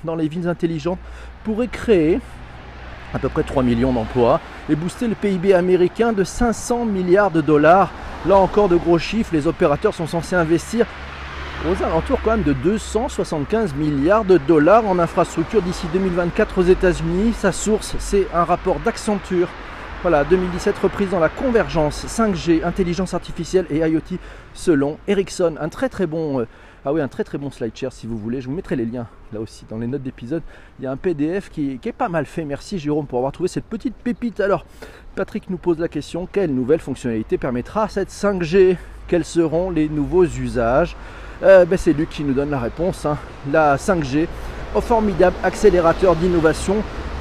dans 0.04 0.16
les 0.16 0.28
villes 0.28 0.48
intelligentes 0.48 1.00
pourrait 1.44 1.68
créer 1.68 2.20
à 3.14 3.18
peu 3.18 3.28
près 3.28 3.42
3 3.42 3.62
millions 3.62 3.92
d'emplois 3.92 4.40
et 4.68 4.76
booster 4.76 5.08
le 5.08 5.14
PIB 5.14 5.54
américain 5.54 6.12
de 6.12 6.24
500 6.24 6.84
milliards 6.84 7.30
de 7.30 7.40
dollars. 7.40 7.90
Là 8.26 8.36
encore 8.36 8.68
de 8.68 8.76
gros 8.76 8.98
chiffres, 8.98 9.30
les 9.32 9.46
opérateurs 9.46 9.94
sont 9.94 10.06
censés 10.06 10.36
investir 10.36 10.86
aux 11.66 11.82
alentours 11.82 12.20
quand 12.22 12.32
même 12.32 12.42
de 12.42 12.52
275 12.52 13.74
milliards 13.74 14.24
de 14.24 14.38
dollars 14.38 14.86
en 14.86 14.98
infrastructure 14.98 15.60
d'ici 15.62 15.86
2024 15.92 16.58
aux 16.58 16.62
États-Unis. 16.62 17.32
Sa 17.36 17.52
source, 17.52 17.96
c'est 17.98 18.26
un 18.32 18.44
rapport 18.44 18.78
d'Accenture. 18.80 19.48
Voilà, 20.02 20.22
2017 20.22 20.78
reprise 20.78 21.10
dans 21.10 21.18
la 21.18 21.28
convergence 21.28 22.04
5G, 22.06 22.64
intelligence 22.64 23.14
artificielle 23.14 23.66
et 23.70 23.78
IoT 23.78 24.18
selon 24.54 24.98
Ericsson. 25.08 25.56
Un 25.60 25.68
très 25.68 25.88
très 25.88 26.06
bon 26.06 26.38
euh, 26.40 26.46
ah 26.84 26.92
oui, 26.92 27.00
un 27.00 27.08
très 27.08 27.24
très 27.24 27.38
bon 27.38 27.50
slide 27.50 27.76
share 27.76 27.92
si 27.92 28.06
vous 28.06 28.16
voulez. 28.16 28.40
Je 28.40 28.48
vous 28.48 28.54
mettrai 28.54 28.76
les 28.76 28.86
liens 28.86 29.06
là 29.32 29.40
aussi 29.40 29.64
dans 29.68 29.78
les 29.78 29.88
notes 29.88 30.02
d'épisode. 30.02 30.42
Il 30.78 30.84
y 30.84 30.86
a 30.86 30.92
un 30.92 30.96
PDF 30.96 31.50
qui, 31.50 31.80
est 31.84 31.92
pas 31.92 32.08
mal 32.08 32.24
fait. 32.24 32.44
Merci 32.44 32.78
Jérôme 32.78 33.06
pour 33.06 33.18
avoir 33.18 33.32
trouvé 33.32 33.48
cette 33.48 33.64
petite 33.64 33.94
pépite. 33.96 34.38
Alors, 34.38 34.64
Patrick 35.16 35.50
nous 35.50 35.56
pose 35.56 35.80
la 35.80 35.88
question 35.88 36.28
quelle 36.30 36.54
nouvelle 36.54 36.78
fonctionnalité 36.78 37.36
permettra 37.36 37.88
cette 37.88 38.10
5G 38.10 38.76
Quels 39.08 39.24
seront 39.24 39.70
les 39.70 39.88
nouveaux 39.88 40.24
usages? 40.24 40.96
Euh, 41.42 41.64
ben, 41.64 41.76
C'est 41.76 41.92
Luc 41.92 42.10
qui 42.10 42.22
nous 42.22 42.34
donne 42.34 42.50
la 42.50 42.60
réponse. 42.60 43.04
Hein. 43.06 43.18
La 43.50 43.76
5G, 43.76 44.28
au 44.74 44.80
formidable 44.80 45.36
accélérateur 45.42 46.14
d'innovation 46.14 46.76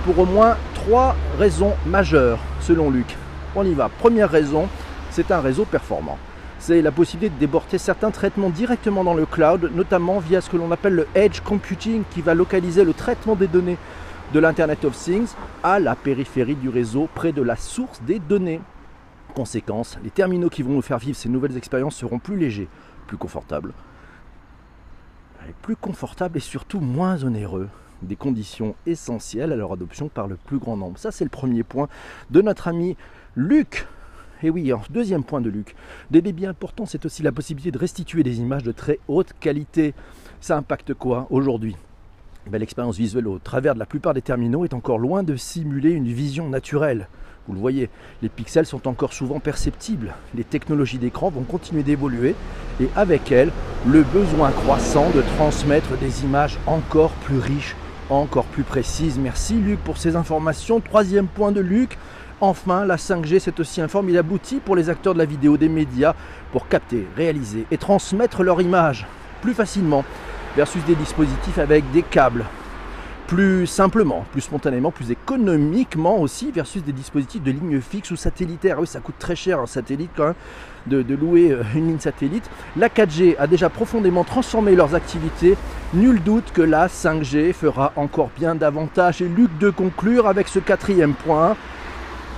pour 0.06 0.20
au 0.20 0.26
moins 0.26 0.56
trois 0.76 1.16
raisons 1.40 1.74
majeures 1.88 2.40
selon 2.62 2.92
Luc. 2.92 3.16
On 3.56 3.66
y 3.66 3.74
va. 3.74 3.90
Première 3.90 4.30
raison, 4.30 4.68
c'est 5.10 5.32
un 5.32 5.42
réseau 5.42 5.66
performant 5.66 6.20
c'est 6.60 6.82
la 6.82 6.92
possibilité 6.92 7.34
de 7.34 7.40
déborder 7.40 7.78
certains 7.78 8.12
traitements 8.12 8.50
directement 8.50 9.04
dans 9.04 9.14
le 9.14 9.26
cloud, 9.26 9.72
notamment 9.74 10.20
via 10.20 10.42
ce 10.42 10.50
que 10.50 10.58
l'on 10.58 10.72
appelle 10.72 10.96
le 10.96 11.08
edge 11.16 11.42
computing 11.42 12.04
qui 12.12 12.22
va 12.22 12.34
localiser 12.34 12.84
le 12.84 12.94
traitement 12.94 13.36
des 13.36 13.48
données 13.48 13.78
de 14.34 14.40
l'Internet 14.40 14.84
of 14.84 14.98
Things 14.98 15.30
à 15.64 15.80
la 15.80 15.96
périphérie 15.96 16.56
du 16.56 16.70
réseau 16.70 17.08
près 17.14 17.32
de 17.32 17.42
la 17.42 17.56
source 17.56 18.02
des 18.02 18.20
données. 18.20 18.60
Conséquence, 19.36 19.98
les 20.04 20.10
terminaux 20.10 20.50
qui 20.50 20.64
vont 20.64 20.74
nous 20.74 20.82
faire 20.82 20.98
vivre 20.98 21.18
ces 21.18 21.30
nouvelles 21.30 21.56
expériences 21.58 21.96
seront 21.96 22.20
plus 22.20 22.38
légers, 22.38 22.68
plus 23.06 23.18
confortables, 23.18 23.74
plus 25.62 25.76
confortables 25.76 26.38
et 26.38 26.42
surtout 26.42 26.80
moins 26.80 27.24
onéreux. 27.24 27.70
des 28.02 28.16
conditions 28.16 28.76
essentielles 28.86 29.52
à 29.52 29.56
leur 29.56 29.74
adoption 29.74 30.08
par 30.10 30.28
le 30.28 30.36
plus 30.36 30.60
grand 30.60 30.78
nombre. 30.78 30.98
Ça, 30.98 31.12
c'est 31.12 31.24
le 31.24 31.30
premier 31.30 31.64
point 31.64 31.88
de 32.30 32.42
notre 32.42 32.68
ami 32.68 32.96
Luc. 33.36 33.88
Et 34.44 34.52
oui, 34.52 34.72
deuxième 34.92 35.24
point 35.24 35.42
de 35.42 35.50
Luc. 35.50 35.76
Des 36.12 36.22
débits 36.22 36.46
importants, 36.46 36.86
c'est 36.86 37.06
aussi 37.06 37.24
la 37.24 37.32
possibilité 37.32 37.72
de 37.72 37.80
restituer 37.80 38.22
des 38.22 38.40
images 38.40 38.64
de 38.64 38.72
très 38.72 39.00
haute 39.08 39.34
qualité. 39.40 39.96
Ça 40.42 40.58
impacte 40.58 40.94
quoi 40.94 41.26
aujourd'hui? 41.32 41.76
Ben, 42.48 42.60
L'expérience 42.60 42.98
visuelle 42.98 43.28
au 43.28 43.40
travers 43.40 43.74
de 43.74 43.80
la 43.80 43.88
plupart 43.88 44.14
des 44.14 44.22
terminaux 44.22 44.64
est 44.64 44.76
encore 44.76 45.00
loin 45.00 45.24
de 45.24 45.36
simuler 45.36 45.92
une 45.92 46.08
vision 46.08 46.50
naturelle. 46.50 47.08
Vous 47.48 47.54
le 47.54 47.60
voyez, 47.60 47.90
les 48.22 48.30
pixels 48.30 48.66
sont 48.66 48.88
encore 48.88 49.14
souvent 49.14 49.40
perceptibles. 49.40 50.14
Les 50.36 50.44
technologies 50.44 51.00
d'écran 51.00 51.30
vont 51.30 51.44
continuer 51.44 51.82
d'évoluer 51.82 52.36
et 52.80 52.90
avec 52.96 53.32
elles, 53.32 53.52
le 53.88 54.04
besoin 54.04 54.52
croissant 54.52 55.10
de 55.12 55.24
transmettre 55.38 55.98
des 55.98 56.26
images 56.26 56.60
encore 56.68 57.12
plus 57.12 57.40
riches, 57.40 57.76
encore 58.10 58.46
plus 58.46 58.64
précises. 58.64 59.18
Merci 59.18 59.56
Luc 59.56 59.80
pour 59.80 59.98
ces 59.98 60.16
informations. 60.16 60.80
Troisième 60.80 61.28
point 61.28 61.52
de 61.52 61.62
Luc. 61.62 61.98
Enfin, 62.40 62.86
la 62.86 62.98
5G, 62.98 63.40
c'est 63.40 63.60
aussi 63.60 63.82
un 63.82 63.88
formidable 63.88 64.32
outil 64.32 64.60
pour 64.60 64.76
les 64.76 64.90
acteurs 64.90 65.14
de 65.14 65.20
la 65.20 65.26
vidéo, 65.26 65.58
des 65.58 65.70
médias, 65.70 66.14
pour 66.52 66.68
capter, 66.68 67.08
réaliser 67.16 67.66
et 67.72 67.78
transmettre 67.78 68.44
leur 68.44 68.62
image 68.62 69.08
plus 69.42 69.54
facilement 69.54 70.04
versus 70.56 70.84
des 70.86 70.96
dispositifs 70.96 71.58
avec 71.58 71.90
des 71.92 72.04
câbles 72.04 72.46
plus 73.28 73.68
simplement, 73.68 74.26
plus 74.32 74.42
spontanément, 74.42 74.90
plus 74.90 75.12
économiquement 75.12 76.18
aussi, 76.20 76.50
versus 76.52 76.82
des 76.82 76.94
dispositifs 76.94 77.44
de 77.44 77.52
ligne 77.52 77.82
fixe 77.82 78.10
ou 78.12 78.16
satellitaire. 78.16 78.80
Oui, 78.80 78.88
ça 78.88 79.02
coûte 79.02 79.20
très 79.20 79.36
cher 79.36 79.60
un 79.60 79.68
satellite 79.68 80.12
quand 80.16 80.28
même 80.28 80.34
de, 80.88 81.02
de, 81.02 81.14
louer 81.14 81.52
euh, 81.52 81.64
une 81.76 81.88
ligne 81.88 82.00
satellite. 82.00 82.50
La 82.78 82.88
4G 82.88 83.36
a 83.38 83.46
déjà 83.46 83.70
profondément 83.70 84.24
transformé 84.24 84.76
leurs 84.76 84.96
activités. 84.96 85.58
Nul 85.94 86.24
doute 86.24 86.52
que 86.54 86.62
la 86.62 86.88
5G 86.88 87.52
fera 87.52 87.92
encore 87.98 88.30
bien 88.38 88.56
davantage. 88.56 89.22
Et 89.22 89.28
Luc 89.28 89.56
de 89.58 89.70
conclure 89.70 90.28
avec 90.28 90.48
ce 90.48 90.60
quatrième 90.60 91.14
point. 91.14 91.58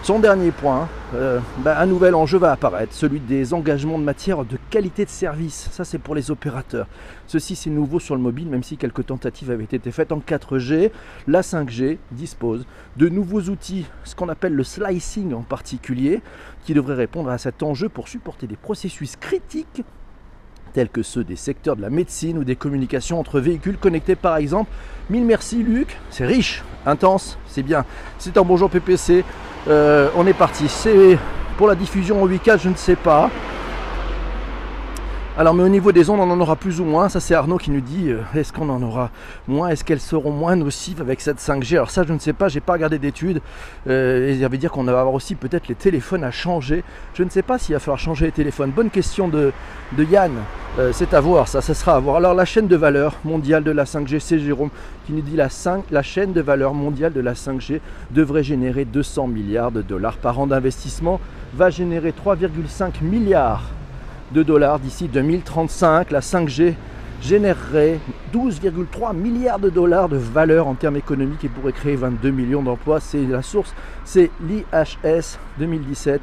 Son 0.01 0.17
dernier 0.17 0.51
point, 0.51 0.87
euh, 1.13 1.39
bah, 1.59 1.77
un 1.79 1.85
nouvel 1.85 2.15
enjeu 2.15 2.39
va 2.39 2.53
apparaître, 2.53 2.93
celui 2.93 3.19
des 3.19 3.53
engagements 3.53 3.99
de 3.99 4.03
matière 4.03 4.45
de 4.45 4.57
qualité 4.69 5.05
de 5.05 5.09
service. 5.09 5.69
Ça, 5.71 5.83
c'est 5.83 5.99
pour 5.99 6.15
les 6.15 6.31
opérateurs. 6.31 6.87
Ceci, 7.27 7.55
c'est 7.55 7.69
nouveau 7.69 7.99
sur 7.99 8.15
le 8.15 8.21
mobile, 8.21 8.47
même 8.47 8.63
si 8.63 8.77
quelques 8.77 9.05
tentatives 9.05 9.51
avaient 9.51 9.65
été 9.65 9.91
faites 9.91 10.11
en 10.11 10.19
4G. 10.19 10.91
La 11.27 11.41
5G 11.41 11.97
dispose 12.11 12.65
de 12.95 13.09
nouveaux 13.09 13.41
outils, 13.41 13.85
ce 14.05 14.15
qu'on 14.15 14.29
appelle 14.29 14.53
le 14.53 14.63
slicing 14.63 15.33
en 15.33 15.41
particulier, 15.41 16.21
qui 16.63 16.73
devrait 16.73 16.95
répondre 16.95 17.29
à 17.29 17.37
cet 17.37 17.61
enjeu 17.61 17.89
pour 17.89 18.07
supporter 18.07 18.47
des 18.47 18.55
processus 18.55 19.15
critiques 19.17 19.83
tels 20.73 20.89
que 20.89 21.03
ceux 21.03 21.23
des 21.23 21.35
secteurs 21.35 21.75
de 21.75 21.81
la 21.81 21.89
médecine 21.89 22.37
ou 22.37 22.43
des 22.43 22.55
communications 22.55 23.19
entre 23.19 23.39
véhicules 23.39 23.77
connectés 23.77 24.15
par 24.15 24.37
exemple. 24.37 24.69
Mille 25.09 25.25
merci 25.25 25.63
Luc, 25.63 25.97
c'est 26.09 26.25
riche, 26.25 26.63
intense, 26.85 27.37
c'est 27.47 27.63
bien. 27.63 27.85
C'est 28.17 28.37
un 28.37 28.43
bonjour 28.43 28.69
PPC, 28.69 29.23
euh, 29.67 30.09
on 30.15 30.27
est 30.27 30.33
parti. 30.33 30.67
C'est 30.67 31.17
pour 31.57 31.67
la 31.67 31.75
diffusion 31.75 32.23
en 32.23 32.27
8K, 32.27 32.59
je 32.59 32.69
ne 32.69 32.75
sais 32.75 32.95
pas. 32.95 33.29
Alors, 35.39 35.53
mais 35.53 35.63
au 35.63 35.69
niveau 35.69 35.93
des 35.93 36.09
ondes, 36.09 36.19
on 36.19 36.29
en 36.29 36.41
aura 36.41 36.57
plus 36.57 36.81
ou 36.81 36.83
moins. 36.83 37.07
Ça, 37.07 37.21
c'est 37.21 37.33
Arnaud 37.33 37.57
qui 37.57 37.71
nous 37.71 37.79
dit 37.79 38.09
euh, 38.09 38.19
est-ce 38.35 38.51
qu'on 38.51 38.67
en 38.67 38.83
aura 38.83 39.09
moins 39.47 39.69
Est-ce 39.69 39.85
qu'elles 39.85 40.01
seront 40.01 40.31
moins 40.33 40.57
nocives 40.57 40.99
avec 40.99 41.21
cette 41.21 41.37
5G 41.37 41.75
Alors, 41.75 41.91
ça, 41.91 42.03
je 42.05 42.11
ne 42.11 42.19
sais 42.19 42.33
pas, 42.33 42.49
j'ai 42.49 42.59
pas 42.59 42.73
regardé 42.73 42.99
d'études. 42.99 43.39
Euh, 43.87 44.35
il 44.35 44.43
y 44.43 44.57
dire 44.57 44.69
qu'on 44.69 44.83
va 44.83 44.99
avoir 44.99 45.13
aussi 45.13 45.35
peut-être 45.35 45.69
les 45.69 45.75
téléphones 45.75 46.25
à 46.25 46.31
changer. 46.31 46.83
Je 47.13 47.23
ne 47.23 47.29
sais 47.29 47.41
pas 47.41 47.57
s'il 47.57 47.73
va 47.73 47.79
falloir 47.79 47.97
changer 47.97 48.25
les 48.25 48.33
téléphones. 48.33 48.71
Bonne 48.71 48.89
question 48.89 49.29
de, 49.29 49.53
Yann. 49.97 50.33
Euh, 50.77 50.91
c'est 50.91 51.13
à 51.13 51.21
voir, 51.21 51.47
ça, 51.47 51.61
ça 51.61 51.73
sera 51.73 51.95
à 51.95 51.99
voir. 51.99 52.17
Alors, 52.17 52.33
la 52.33 52.43
chaîne 52.43 52.67
de 52.67 52.75
valeur 52.75 53.15
mondiale 53.23 53.63
de 53.63 53.71
la 53.71 53.85
5G, 53.85 54.19
c'est 54.19 54.39
Jérôme 54.39 54.71
qui 55.07 55.13
nous 55.13 55.21
dit 55.21 55.37
la, 55.37 55.47
5, 55.47 55.85
la 55.89 56.03
chaîne 56.03 56.33
de 56.33 56.41
valeur 56.41 56.73
mondiale 56.73 57.13
de 57.13 57.21
la 57.21 57.31
5G 57.31 57.79
devrait 58.11 58.43
générer 58.43 58.83
200 58.83 59.27
milliards 59.27 59.71
de 59.71 59.83
dollars 59.83 60.17
par 60.17 60.37
an 60.37 60.47
d'investissement, 60.47 61.21
va 61.53 61.69
générer 61.69 62.11
3,5 62.11 63.01
milliards 63.03 63.63
de 64.31 64.43
dollars 64.43 64.79
d'ici 64.79 65.07
2035. 65.07 66.11
La 66.11 66.19
5G 66.19 66.73
générerait 67.21 67.99
12,3 68.33 69.15
milliards 69.15 69.59
de 69.59 69.69
dollars 69.69 70.09
de 70.09 70.17
valeur 70.17 70.67
en 70.67 70.75
termes 70.75 70.95
économiques 70.95 71.43
et 71.43 71.49
pourrait 71.49 71.73
créer 71.73 71.95
22 71.95 72.29
millions 72.31 72.63
d'emplois. 72.63 72.99
C'est 72.99 73.23
la 73.23 73.41
source, 73.41 73.73
c'est 74.05 74.31
l'IHS 74.41 75.37
2017. 75.57 76.21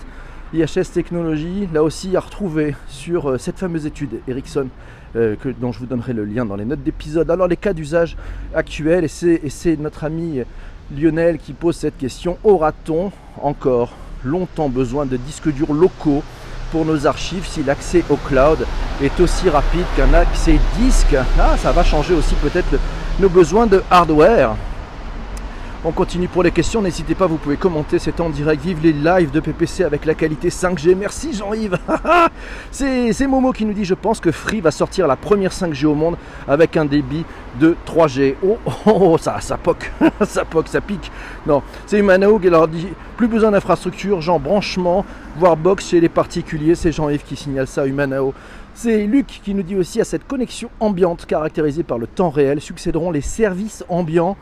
IHS 0.55 0.93
Technologies, 0.93 1.69
là 1.73 1.83
aussi 1.83 2.17
à 2.17 2.21
retrouver 2.21 2.77
sur 2.89 3.31
euh, 3.31 3.39
cette 3.39 3.59
fameuse 3.59 3.85
étude 3.85 4.21
Ericsson 4.29 4.69
euh, 5.17 5.35
dont 5.61 5.73
je 5.73 5.81
vous 5.81 5.87
donnerai 5.87 6.13
le 6.13 6.25
lien 6.25 6.45
dans 6.45 6.57
les 6.57 6.65
notes 6.65 6.83
d'épisode. 6.83 7.31
Alors 7.31 7.49
les 7.49 7.57
cas 7.57 7.73
d'usage 7.73 8.17
actuels, 8.55 9.05
et 9.05 9.09
c'est 9.51 9.77
notre 9.77 10.05
ami 10.05 10.43
Lionel 10.97 11.39
qui 11.39 11.53
pose 11.53 11.77
cette 11.77 11.99
question, 11.99 12.39
aura-t-on 12.45 13.11
encore 13.43 13.93
longtemps 14.25 14.69
besoin 14.69 15.05
de 15.05 15.17
disques 15.17 15.53
durs 15.53 15.73
locaux 15.73 16.23
pour 16.71 16.85
nos 16.85 17.07
archives 17.07 17.47
si 17.47 17.63
l'accès 17.63 18.05
au 18.11 18.17
cloud 18.17 18.67
est 19.03 19.21
aussi 19.21 19.49
rapide 19.49 19.85
qu'un 19.97 20.13
accès 20.15 20.59
disque. 20.79 21.17
Ah, 21.39 21.57
ça 21.57 21.73
va 21.73 21.85
changer 21.85 22.15
aussi 22.15 22.35
peut-être 22.37 22.79
nos 23.19 23.29
besoins 23.29 23.67
de 23.67 23.83
hardware. 23.91 24.55
On 25.89 25.93
continue 25.93 26.27
pour 26.27 26.43
les 26.43 26.51
questions, 26.51 26.83
n'hésitez 26.83 27.15
pas, 27.15 27.29
vous 27.29 27.37
pouvez 27.37 27.57
commenter, 27.57 28.01
c'est 28.01 28.21
en 28.21 28.29
direct, 28.29 28.61
vive 28.61 28.83
les 28.83 28.93
lives 28.93 29.31
de 29.31 29.39
PPC 29.39 29.85
avec 29.85 30.05
la 30.05 30.15
qualité 30.15 30.49
5G, 30.49 30.97
merci 30.97 31.33
Jean-Yves. 31.33 31.79
C'est 32.73 33.27
Momo 33.29 33.53
qui 33.53 33.65
nous 33.65 33.73
dit, 33.73 33.85
je 33.85 33.95
pense 33.95 34.19
que 34.19 34.33
Free 34.33 34.61
va 34.61 34.73
sortir 34.73 35.07
la 35.07 35.15
première 35.15 35.53
5G 35.53 35.87
au 35.87 35.95
monde 35.95 36.17
avec 36.49 36.77
un 36.77 36.87
débit 36.87 37.25
de 37.61 37.77
3G. 37.87 38.35
Oh, 38.85 39.17
ça, 39.17 39.41
ça 39.41 39.57
poque, 39.57 39.93
ça 40.27 40.45
poque, 40.45 40.67
ça 40.67 40.81
pique. 40.81 41.13
Non, 41.47 41.63
c'est 41.87 42.01
Humanao 42.01 42.41
qui 42.41 42.51
leur 42.51 42.67
dit, 42.67 42.89
plus 43.17 43.29
besoin 43.29 43.53
d'infrastructure, 43.53 44.21
genre 44.21 44.41
branchement, 44.41 45.05
voire 45.39 45.57
box 45.57 45.91
chez 45.91 46.01
les 46.01 46.09
particuliers, 46.09 46.75
c'est 46.75 46.91
Jean-Yves 46.91 47.23
qui 47.23 47.37
signale 47.37 47.69
ça, 47.69 47.87
Humanao. 47.87 48.35
C'est 48.75 49.07
Luc 49.07 49.41
qui 49.45 49.55
nous 49.55 49.63
dit 49.63 49.77
aussi 49.77 50.01
à 50.01 50.05
cette 50.05 50.27
connexion 50.27 50.69
ambiante 50.81 51.27
caractérisée 51.27 51.85
par 51.85 51.99
le 51.99 52.09
temps 52.09 52.31
réel 52.31 52.61
succéderont 52.61 53.13
les 53.13 53.21
services 53.21 53.85
ambiants 53.89 54.37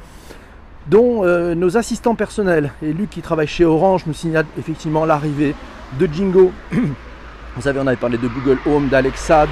dont 0.86 1.24
euh, 1.24 1.54
nos 1.54 1.76
assistants 1.76 2.14
personnels. 2.14 2.72
Et 2.82 2.92
Luc 2.92 3.10
qui 3.10 3.22
travaille 3.22 3.46
chez 3.46 3.64
Orange 3.64 4.02
nous 4.06 4.14
signale 4.14 4.46
effectivement 4.58 5.04
l'arrivée 5.04 5.54
de 5.98 6.06
Jingo. 6.06 6.52
Vous 6.72 7.62
savez, 7.62 7.80
on 7.80 7.86
avait 7.86 7.96
parlé 7.96 8.18
de 8.18 8.28
Google 8.28 8.58
Home, 8.66 8.88
d'Alexa, 8.88 9.46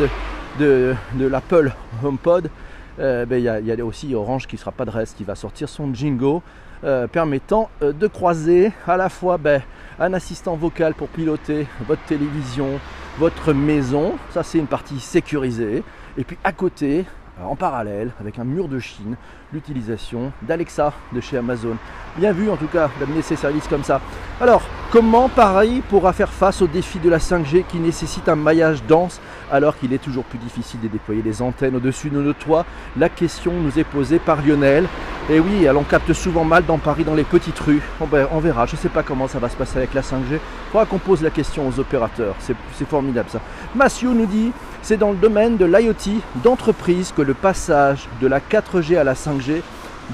de, 0.58 0.94
l'Apple 1.18 1.72
HomePod. 2.02 2.50
Euh, 2.98 3.24
ben, 3.24 3.36
il 3.36 3.66
y, 3.66 3.80
a 3.80 3.84
aussi 3.84 4.14
Orange 4.14 4.46
qui 4.46 4.56
sera 4.56 4.72
pas 4.72 4.84
de 4.84 4.90
reste, 4.90 5.16
qui 5.16 5.24
va 5.24 5.34
sortir 5.34 5.68
son 5.68 5.94
Jingo, 5.94 6.42
euh, 6.84 7.06
permettant 7.06 7.70
de 7.80 8.06
croiser 8.08 8.72
à 8.86 8.96
la 8.96 9.08
fois 9.08 9.38
ben, 9.38 9.62
un 10.00 10.12
assistant 10.12 10.56
vocal 10.56 10.94
pour 10.94 11.08
piloter 11.08 11.66
votre 11.86 12.02
télévision, 12.02 12.80
votre 13.18 13.52
maison. 13.52 14.14
Ça, 14.30 14.42
c'est 14.42 14.58
une 14.58 14.66
partie 14.66 14.98
sécurisée. 14.98 15.84
Et 16.18 16.24
puis 16.24 16.36
à 16.42 16.52
côté, 16.52 17.04
en 17.40 17.56
parallèle, 17.56 18.10
avec 18.20 18.38
un 18.38 18.44
mur 18.44 18.68
de 18.68 18.78
Chine, 18.78 19.16
l'utilisation 19.52 20.32
d'Alexa 20.42 20.92
de 21.12 21.21
chez 21.21 21.37
Amazon. 21.37 21.76
Bien 22.16 22.32
vu 22.32 22.50
en 22.50 22.56
tout 22.56 22.66
cas 22.66 22.90
d'amener 23.00 23.23
ces 23.23 23.37
services 23.37 23.68
comme 23.68 23.85
ça. 23.85 24.00
Alors, 24.40 24.62
comment 24.90 25.28
Paris 25.28 25.82
pourra 25.88 26.12
faire 26.12 26.30
face 26.30 26.61
au 26.62 26.66
défi 26.66 26.99
de 26.99 27.09
la 27.09 27.18
5G 27.18 27.64
qui 27.66 27.78
nécessite 27.78 28.28
un 28.28 28.37
maillage 28.37 28.82
dense 28.85 29.21
alors 29.50 29.78
qu'il 29.78 29.92
est 29.92 30.02
toujours 30.02 30.25
plus 30.25 30.38
difficile 30.38 30.80
de 30.80 30.88
déployer 30.88 31.23
des 31.23 31.42
antennes 31.42 31.76
au-dessus 31.76 32.11
de 32.11 32.21
nos 32.21 32.32
toits? 32.32 32.66
La 32.97 33.09
question 33.09 33.52
nous 33.52 33.78
est 33.78 33.85
posée 33.85 34.18
par 34.18 34.42
Lionel. 34.42 34.87
Et 35.30 35.38
oui, 35.38 35.68
on 35.68 35.85
capte 35.85 36.12
souvent 36.12 36.44
mal 36.44 36.66
dans 36.66 36.78
Paris, 36.78 37.04
dans 37.04 37.14
les 37.14 37.23
petites 37.23 37.59
rues. 37.61 37.80
Ben, 38.11 38.26
on 38.32 38.40
verra, 38.40 38.66
je 38.66 38.73
ne 38.73 38.80
sais 38.80 38.88
pas 38.88 39.04
comment 39.04 39.28
ça 39.28 39.38
va 39.38 39.49
se 39.49 39.56
passer 39.56 39.78
avec 39.78 39.94
la 39.94 40.00
5G. 40.00 40.32
Il 40.32 40.38
faudra 40.73 40.85
qu'on 40.85 40.99
pose 40.99 41.23
la 41.23 41.30
question 41.30 41.66
aux 41.68 41.78
opérateurs. 41.78 42.35
C'est 42.40 42.88
formidable 42.88 43.28
ça. 43.30 43.40
Mathieu 43.75 44.11
nous 44.12 44.26
dit, 44.26 44.50
c'est 44.82 44.97
dans 44.97 45.12
le 45.12 45.16
domaine 45.16 45.56
de 45.56 45.64
l'IoT 45.64 46.21
d'entreprise 46.42 47.12
que 47.16 47.23
le 47.23 47.35
passage 47.35 48.09
de 48.21 48.26
la 48.26 48.40
4G 48.40 48.99
à 48.99 49.04
la 49.04 49.14
5G 49.14 49.41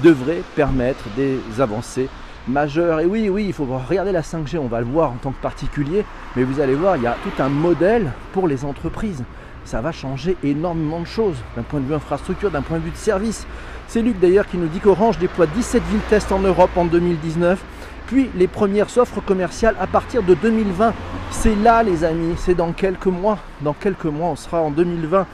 devrait 0.03 0.41
permettre 0.55 1.03
des 1.15 1.39
avancées 1.59 2.09
majeures. 2.47 2.99
Et 2.99 3.05
oui, 3.05 3.29
oui, 3.29 3.45
il 3.47 3.53
faut 3.53 3.65
regarder 3.65 4.11
la 4.11 4.21
5G, 4.21 4.57
on 4.57 4.67
va 4.67 4.79
le 4.79 4.85
voir 4.85 5.11
en 5.11 5.15
tant 5.15 5.31
que 5.31 5.41
particulier, 5.41 6.05
mais 6.35 6.43
vous 6.43 6.59
allez 6.59 6.75
voir, 6.75 6.97
il 6.97 7.03
y 7.03 7.07
a 7.07 7.15
tout 7.23 7.41
un 7.41 7.49
modèle 7.49 8.11
pour 8.33 8.47
les 8.47 8.65
entreprises. 8.65 9.23
Ça 9.65 9.81
va 9.81 9.91
changer 9.91 10.35
énormément 10.43 10.99
de 10.99 11.05
choses 11.05 11.37
d'un 11.55 11.61
point 11.61 11.79
de 11.79 11.85
vue 11.85 11.93
infrastructure, 11.93 12.49
d'un 12.49 12.61
point 12.61 12.79
de 12.79 12.83
vue 12.83 12.91
de 12.91 12.97
service. 12.97 13.45
C'est 13.87 14.01
Luc 14.01 14.19
d'ailleurs 14.19 14.47
qui 14.47 14.57
nous 14.57 14.67
dit 14.67 14.79
qu'Orange 14.79 15.19
déploie 15.19 15.45
17 15.47 15.83
villes 15.83 15.99
tests 16.09 16.31
en 16.31 16.39
Europe 16.39 16.71
en 16.75 16.85
2019, 16.85 17.59
puis 18.07 18.29
les 18.35 18.47
premières 18.47 18.97
offres 18.97 19.21
commerciales 19.21 19.75
à 19.79 19.85
partir 19.85 20.23
de 20.23 20.33
2020. 20.33 20.93
C'est 21.31 21.55
là 21.55 21.83
les 21.83 22.03
amis, 22.03 22.35
c'est 22.37 22.55
dans 22.55 22.71
quelques 22.71 23.05
mois. 23.05 23.37
Dans 23.61 23.73
quelques 23.73 24.05
mois, 24.05 24.29
on 24.29 24.35
sera 24.35 24.61
en 24.61 24.71
2020. 24.71 25.27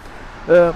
Euh, 0.49 0.71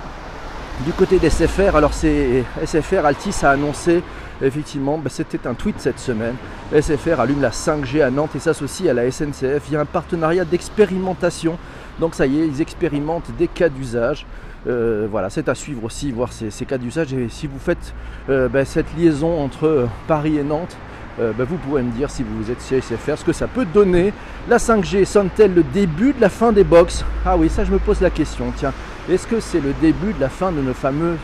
du 0.86 0.93
côté 0.93 1.19
des 1.19 1.29
SFR, 1.29 1.75
alors 1.75 1.93
c'est 1.93 2.43
SFR 2.65 3.05
Altis 3.05 3.36
a 3.43 3.51
annoncé 3.51 4.01
Effectivement, 4.41 4.98
bah, 4.98 5.09
c'était 5.09 5.48
un 5.48 5.53
tweet 5.53 5.75
cette 5.79 6.00
semaine. 6.00 6.36
SFR 6.74 7.19
allume 7.19 7.41
la 7.41 7.50
5G 7.50 8.01
à 8.01 8.09
Nantes 8.09 8.36
et 8.36 8.39
s'associe 8.39 8.89
à 8.89 8.93
la 8.93 9.09
SNCF. 9.12 9.63
Il 9.67 9.74
y 9.74 9.75
a 9.75 9.81
un 9.81 9.86
partenariat 9.86 10.45
d'expérimentation. 10.45 11.57
Donc 12.00 12.15
ça 12.15 12.25
y 12.25 12.39
est, 12.39 12.48
ils 12.48 12.62
expérimentent 12.62 13.31
des 13.38 13.48
cas 13.48 13.67
d'usage. 13.67 14.25
Euh, 14.67 15.07
voilà, 15.09 15.29
c'est 15.29 15.50
à 15.50 15.55
suivre 15.55 15.83
aussi, 15.83 16.12
voir 16.12 16.31
ces, 16.31 16.65
cas 16.65 16.77
d'usage. 16.77 17.13
Et 17.13 17.27
si 17.29 17.48
vous 17.48 17.59
faites 17.59 17.93
euh, 18.29 18.48
bah, 18.48 18.63
cette 18.63 18.95
liaison 18.98 19.41
entre 19.41 19.67
euh, 19.67 19.88
Paris 20.07 20.38
et 20.38 20.43
Nantes, 20.43 20.77
bah, 21.17 21.43
vous 21.43 21.57
pourrez 21.57 21.83
me 21.83 21.91
dire 21.91 22.09
si 22.09 22.24
vous 22.24 22.50
êtes 22.50 22.65
chez 22.65 22.79
SFR 22.79 23.17
ce 23.17 23.25
que 23.25 23.33
ça 23.33 23.48
peut 23.48 23.65
donner. 23.65 24.13
La 24.48 24.55
5G 24.55 25.03
sonne-t-elle 25.03 25.53
le 25.53 25.63
début 25.63 26.13
de 26.13 26.21
la 26.21 26.29
fin 26.29 26.53
des 26.53 26.63
box? 26.63 27.03
Ah 27.25 27.36
oui, 27.36 27.50
ça 27.50 27.65
je 27.65 27.74
me 27.74 27.77
pose 27.77 28.00
la 28.00 28.09
question. 28.09 28.53
Tiens, 28.55 28.71
est-ce 29.09 29.25
que 29.25 29.39
c'est 29.39 29.59
le 29.59 29.73
début 29.81 30.13
de 30.13 30.19
la 30.19 30.29
fin 30.29 30.51
de 30.51 30.61
nos 30.61 30.73
fameux 30.73 31.17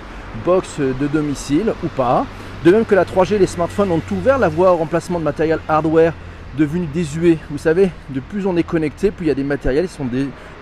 box 0.43 0.79
de 0.79 1.07
domicile 1.07 1.73
ou 1.83 1.87
pas 1.87 2.25
De 2.63 2.71
même 2.71 2.83
que 2.83 2.95
la 2.95 3.05
3G, 3.05 3.37
les 3.37 3.45
smartphones 3.45 3.91
ont 3.91 4.01
ouvert 4.11 4.39
la 4.39 4.49
voie 4.49 4.73
au 4.73 4.77
remplacement 4.77 5.19
de 5.19 5.23
matériel 5.23 5.59
hardware 5.67 6.13
devenu 6.57 6.87
désuet. 6.87 7.37
Vous 7.51 7.57
savez, 7.57 7.91
de 8.09 8.19
plus 8.19 8.47
on 8.47 8.57
est 8.57 8.63
connecté, 8.63 9.11
plus 9.11 9.25
il 9.25 9.27
y 9.27 9.31
a 9.31 9.35
des 9.35 9.43
matériels 9.43 9.87
qui 9.87 9.93
sont 9.93 10.07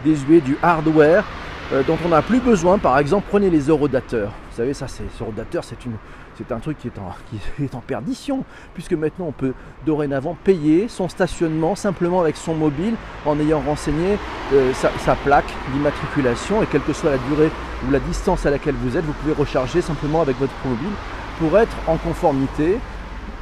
désuets, 0.03 0.41
du 0.41 0.57
hardware 0.61 1.23
euh, 1.71 1.81
dont 1.87 1.97
on 2.05 2.09
n'a 2.09 2.21
plus 2.21 2.39
besoin. 2.39 2.77
Par 2.77 2.97
exemple, 2.99 3.25
prenez 3.29 3.49
les 3.49 3.67
eurodateurs. 3.67 4.31
Vous 4.51 4.57
savez, 4.57 4.73
ça, 4.73 4.87
c'est 4.87 5.03
c'est 5.09 5.85
une, 5.85 5.93
c'est 6.37 6.51
un 6.51 6.59
truc 6.59 6.77
qui 6.81 6.87
est, 6.87 7.75
en, 7.75 7.79
perdition, 7.79 8.43
puisque 8.73 8.93
maintenant 8.93 9.25
on 9.27 9.31
peut 9.31 9.53
dorénavant 9.85 10.37
payer 10.43 10.87
son 10.87 11.09
stationnement 11.09 11.75
simplement 11.75 12.21
avec 12.21 12.35
son 12.35 12.55
mobile 12.55 12.95
en 13.25 13.39
ayant 13.39 13.59
renseigné 13.59 14.17
euh, 14.53 14.71
sa, 14.73 15.15
plaque 15.15 15.51
d'immatriculation 15.73 16.63
et 16.63 16.65
quelle 16.65 16.81
que 16.81 16.93
soit 16.93 17.11
la 17.11 17.17
durée 17.17 17.51
ou 17.87 17.91
la 17.91 17.99
distance 17.99 18.45
à 18.45 18.51
laquelle 18.51 18.75
vous 18.75 18.97
êtes, 18.97 19.05
vous 19.05 19.13
pouvez 19.13 19.33
recharger 19.33 19.81
simplement 19.81 20.21
avec 20.21 20.37
votre 20.39 20.53
mobile 20.65 20.91
pour 21.39 21.57
être 21.57 21.75
en 21.87 21.97
conformité 21.97 22.77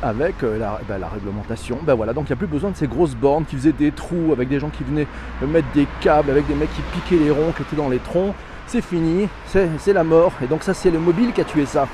avec 0.02 0.44
euh, 0.44 0.60
bah, 0.88 0.98
la, 0.98 1.08
réglementation. 1.08 1.80
Ben 1.84 1.94
voilà, 1.94 2.14
donc 2.14 2.26
il 2.26 2.32
n'y 2.32 2.34
a 2.34 2.38
plus 2.38 2.48
besoin 2.48 2.72
de 2.72 2.76
ces 2.76 2.88
grosses 2.88 3.16
bornes 3.16 3.46
qui 3.46 3.56
faisaient 3.56 3.72
des 3.72 3.92
trous 3.92 4.32
avec 4.32 4.50
des 4.50 4.60
gens 4.60 4.70
qui 4.70 4.84
venaient 4.84 5.08
mettre 5.48 5.68
des 5.74 5.88
câbles, 6.02 6.32
avec 6.32 6.48
des 6.48 6.56
mecs 6.56 6.74
qui 6.74 6.82
piquaient 6.94 7.24
les 7.24 7.32
ronds 7.32 7.52
qui 7.56 7.62
étaient 7.62 7.76
dans 7.76 7.90
les 7.90 8.00
troncs. 8.00 8.34
C'est 8.68 8.82
fini, 8.82 9.28
c'est 9.48 9.94
la 9.94 10.04
mort. 10.04 10.32
Et 10.42 10.48
donc 10.48 10.64
ça 10.64 10.74
c'est 10.74 10.92
le 10.92 11.00
mobile 11.00 11.34
qui 11.34 11.42
a 11.42 11.44
tué 11.44 11.66
ça. 11.66 11.88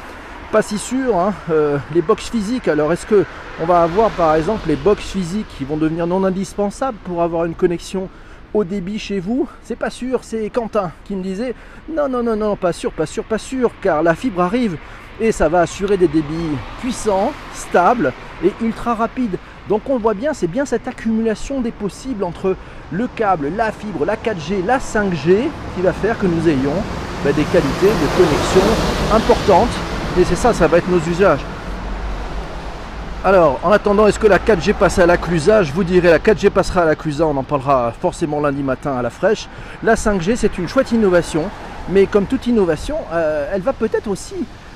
Pas 0.51 0.61
si 0.61 0.77
sûr, 0.77 1.17
hein. 1.17 1.33
euh, 1.51 1.77
les 1.93 2.01
box 2.01 2.29
physiques. 2.29 2.69
Alors 2.69 2.93
est-ce 2.93 3.05
que 3.05 3.25
on 3.61 3.65
va 3.65 3.83
avoir 3.83 4.09
par 4.11 4.33
exemple 4.35 4.69
les 4.69 4.77
box 4.77 5.03
physiques 5.03 5.47
qui 5.57 5.65
vont 5.65 5.75
devenir 5.75 6.07
non 6.07 6.23
indispensables 6.23 6.97
pour 7.03 7.21
avoir 7.21 7.43
une 7.43 7.53
connexion 7.53 8.07
au 8.53 8.63
débit 8.63 8.97
chez 8.97 9.19
vous? 9.19 9.49
C'est 9.61 9.75
pas 9.75 9.89
sûr, 9.89 10.23
c'est 10.23 10.49
Quentin 10.49 10.91
qui 11.03 11.17
me 11.17 11.21
disait 11.21 11.53
non 11.93 12.07
non 12.07 12.23
non 12.23 12.37
non 12.37 12.55
pas 12.55 12.71
sûr, 12.71 12.93
pas 12.93 13.05
sûr, 13.05 13.25
pas 13.25 13.37
sûr, 13.37 13.71
car 13.81 14.03
la 14.03 14.15
fibre 14.15 14.41
arrive 14.41 14.77
et 15.19 15.33
ça 15.33 15.49
va 15.49 15.61
assurer 15.61 15.97
des 15.97 16.07
débits 16.07 16.55
puissants, 16.79 17.33
stables 17.53 18.13
et 18.41 18.53
ultra 18.61 18.95
rapides. 18.95 19.37
Donc 19.67 19.89
on 19.89 19.97
voit 19.97 20.13
bien, 20.13 20.33
c'est 20.33 20.47
bien 20.47 20.65
cette 20.65 20.87
accumulation 20.87 21.59
des 21.59 21.71
possibles 21.71 22.23
entre 22.23 22.55
le 22.93 23.07
câble, 23.07 23.51
la 23.53 23.73
fibre, 23.73 24.05
la 24.05 24.15
4G, 24.15 24.65
la 24.65 24.79
5G 24.79 25.49
qui 25.75 25.81
va 25.81 25.91
faire 25.91 26.17
que 26.17 26.25
nous 26.25 26.47
ayons 26.47 26.81
bah, 27.25 27.33
des 27.33 27.43
qualités 27.43 27.87
de 27.87 28.17
connexion 28.17 28.61
importantes. 29.13 29.86
C'est 30.15 30.35
ça, 30.35 30.53
ça 30.53 30.67
va 30.67 30.77
être 30.77 30.89
nos 30.89 30.99
usages. 30.99 31.41
Alors, 33.23 33.59
en 33.63 33.71
attendant, 33.71 34.07
est-ce 34.07 34.19
que 34.19 34.27
la 34.27 34.39
4G 34.39 34.73
passe 34.73 34.99
à 34.99 35.05
la 35.05 35.15
Je 35.15 35.71
vous 35.73 35.83
dirai, 35.83 36.09
la 36.09 36.19
4G 36.19 36.49
passera 36.49 36.83
à 36.83 36.85
la 36.85 36.95
on 37.25 37.37
en 37.37 37.43
parlera 37.43 37.93
forcément 37.99 38.39
lundi 38.39 38.63
matin 38.63 38.95
à 38.95 39.01
la 39.01 39.09
fraîche. 39.09 39.47
La 39.83 39.95
5G, 39.95 40.35
c'est 40.35 40.57
une 40.57 40.67
chouette 40.67 40.91
innovation, 40.91 41.43
mais 41.89 42.05
comme 42.05 42.25
toute 42.25 42.47
innovation, 42.47 42.97
euh, 43.13 43.51
elle 43.53 43.61
va 43.61 43.73
peut-être 43.73 44.07
aussi 44.07 44.35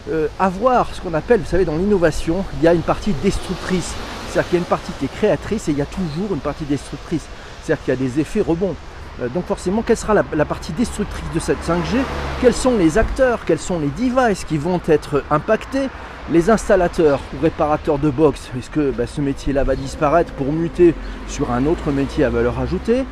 euh, 0.09 0.27
avoir 0.39 0.87
ce 0.93 1.01
qu'on 1.01 1.13
appelle, 1.13 1.39
vous 1.39 1.45
savez, 1.45 1.65
dans 1.65 1.77
l'innovation, 1.77 2.43
il 2.59 2.63
y 2.63 2.67
a 2.67 2.73
une 2.73 2.81
partie 2.81 3.13
destructrice. 3.23 3.93
C'est-à-dire 4.29 4.49
qu'il 4.49 4.59
y 4.59 4.61
a 4.61 4.63
une 4.63 4.69
partie 4.69 4.91
qui 4.99 5.05
est 5.05 5.15
créatrice 5.15 5.69
et 5.69 5.71
il 5.71 5.77
y 5.77 5.81
a 5.81 5.85
toujours 5.85 6.33
une 6.33 6.39
partie 6.39 6.65
destructrice. 6.65 7.25
C'est-à-dire 7.63 7.83
qu'il 7.83 7.93
y 7.93 7.97
a 7.97 7.99
des 7.99 8.19
effets 8.19 8.41
rebonds. 8.41 8.75
Euh, 9.21 9.27
donc 9.29 9.45
forcément, 9.45 9.81
quelle 9.81 9.97
sera 9.97 10.13
la, 10.13 10.45
partie 10.45 10.73
destructrice 10.73 11.31
de 11.33 11.39
cette 11.39 11.61
5G 11.63 11.97
Quels 12.41 12.53
sont 12.53 12.77
les 12.77 12.97
acteurs? 12.97 13.39
Quels 13.45 13.59
sont 13.59 13.79
les 13.79 13.89
devices 13.89 14.43
qui 14.43 14.57
vont 14.57 14.81
être 14.87 15.23
impactés? 15.29 15.89
Les 16.31 16.49
installateurs 16.49 17.19
ou 17.33 17.41
réparateurs 17.41 17.97
de 17.97 18.09
box, 18.09 18.51
est-ce 18.57 18.69
que 18.69 18.91
bah, 18.91 19.07
ce 19.07 19.21
métier-là 19.21 19.63
va 19.63 19.75
disparaître 19.75 20.31
pour 20.33 20.51
muter 20.53 20.93
sur 21.27 21.51
un 21.51 21.65
autre 21.65 21.91
métier 21.91 22.23
à 22.23 22.29
valeur 22.29 22.59
ajoutée? 22.59 23.05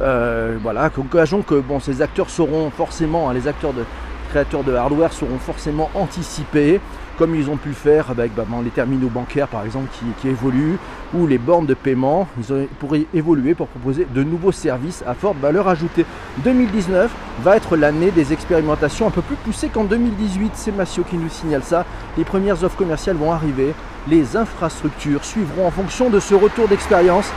Euh, 0.00 0.58
voilà, 0.62 0.90
gageons 1.12 1.42
que 1.42 1.54
bon, 1.54 1.80
ces 1.80 2.02
acteurs 2.02 2.30
seront 2.30 2.70
forcément, 2.70 3.30
hein, 3.30 3.34
les 3.34 3.48
acteurs 3.48 3.72
de, 3.72 3.84
créateurs 4.30 4.64
de 4.64 4.74
hardware 4.74 5.12
seront 5.12 5.38
forcément 5.38 5.90
anticipés, 5.94 6.80
comme 7.18 7.34
ils 7.34 7.50
ont 7.50 7.56
pu 7.56 7.72
faire 7.72 8.10
avec 8.10 8.34
bah, 8.34 8.44
les 8.64 8.70
terminaux 8.70 9.08
bancaires 9.08 9.48
par 9.48 9.64
exemple 9.64 9.88
qui, 10.20 10.28
évoluent, 10.28 10.78
ou 11.14 11.26
les 11.26 11.38
bornes 11.38 11.66
de 11.66 11.74
paiement, 11.74 12.28
ils 12.38 12.66
pourraient 12.78 13.06
évoluer 13.14 13.54
pour 13.54 13.66
proposer 13.68 14.06
de 14.14 14.22
nouveaux 14.22 14.52
services 14.52 15.02
à 15.06 15.14
forte 15.14 15.38
valeur 15.38 15.68
ajoutée. 15.68 16.06
2019 16.44 17.10
va 17.42 17.56
être 17.56 17.76
l'année 17.76 18.10
des 18.10 18.32
expérimentations 18.32 19.06
un 19.06 19.10
peu 19.10 19.22
plus 19.22 19.36
poussées 19.36 19.68
qu'en 19.68 19.84
2018, 19.84 20.52
c'est 20.54 20.72
Massio 20.72 21.02
qui 21.02 21.16
nous 21.16 21.28
signale 21.28 21.62
ça. 21.62 21.84
Les 22.16 22.24
premières 22.24 22.62
offres 22.62 22.76
commerciales 22.76 23.16
vont 23.16 23.32
arriver, 23.32 23.74
les 24.08 24.36
infrastructures 24.36 25.24
suivront 25.24 25.66
en 25.66 25.70
fonction 25.70 26.10
de 26.10 26.20
ce 26.20 26.34
retour 26.34 26.68
d'expérience 26.68 27.30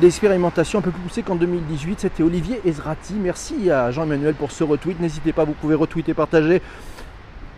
d'expérimentation 0.00 0.78
un 0.78 0.82
peu 0.82 0.90
plus 0.90 1.02
poussées 1.02 1.22
qu'en 1.22 1.34
2018. 1.34 2.00
C'était 2.00 2.22
Olivier 2.22 2.60
Ezrati. 2.64 3.14
Merci 3.14 3.70
à 3.70 3.90
Jean-Emmanuel 3.90 4.34
pour 4.34 4.50
ce 4.50 4.64
retweet. 4.64 5.00
N'hésitez 5.00 5.32
pas, 5.32 5.44
vous 5.44 5.52
pouvez 5.52 5.74
retweeter, 5.74 6.14
partager, 6.14 6.62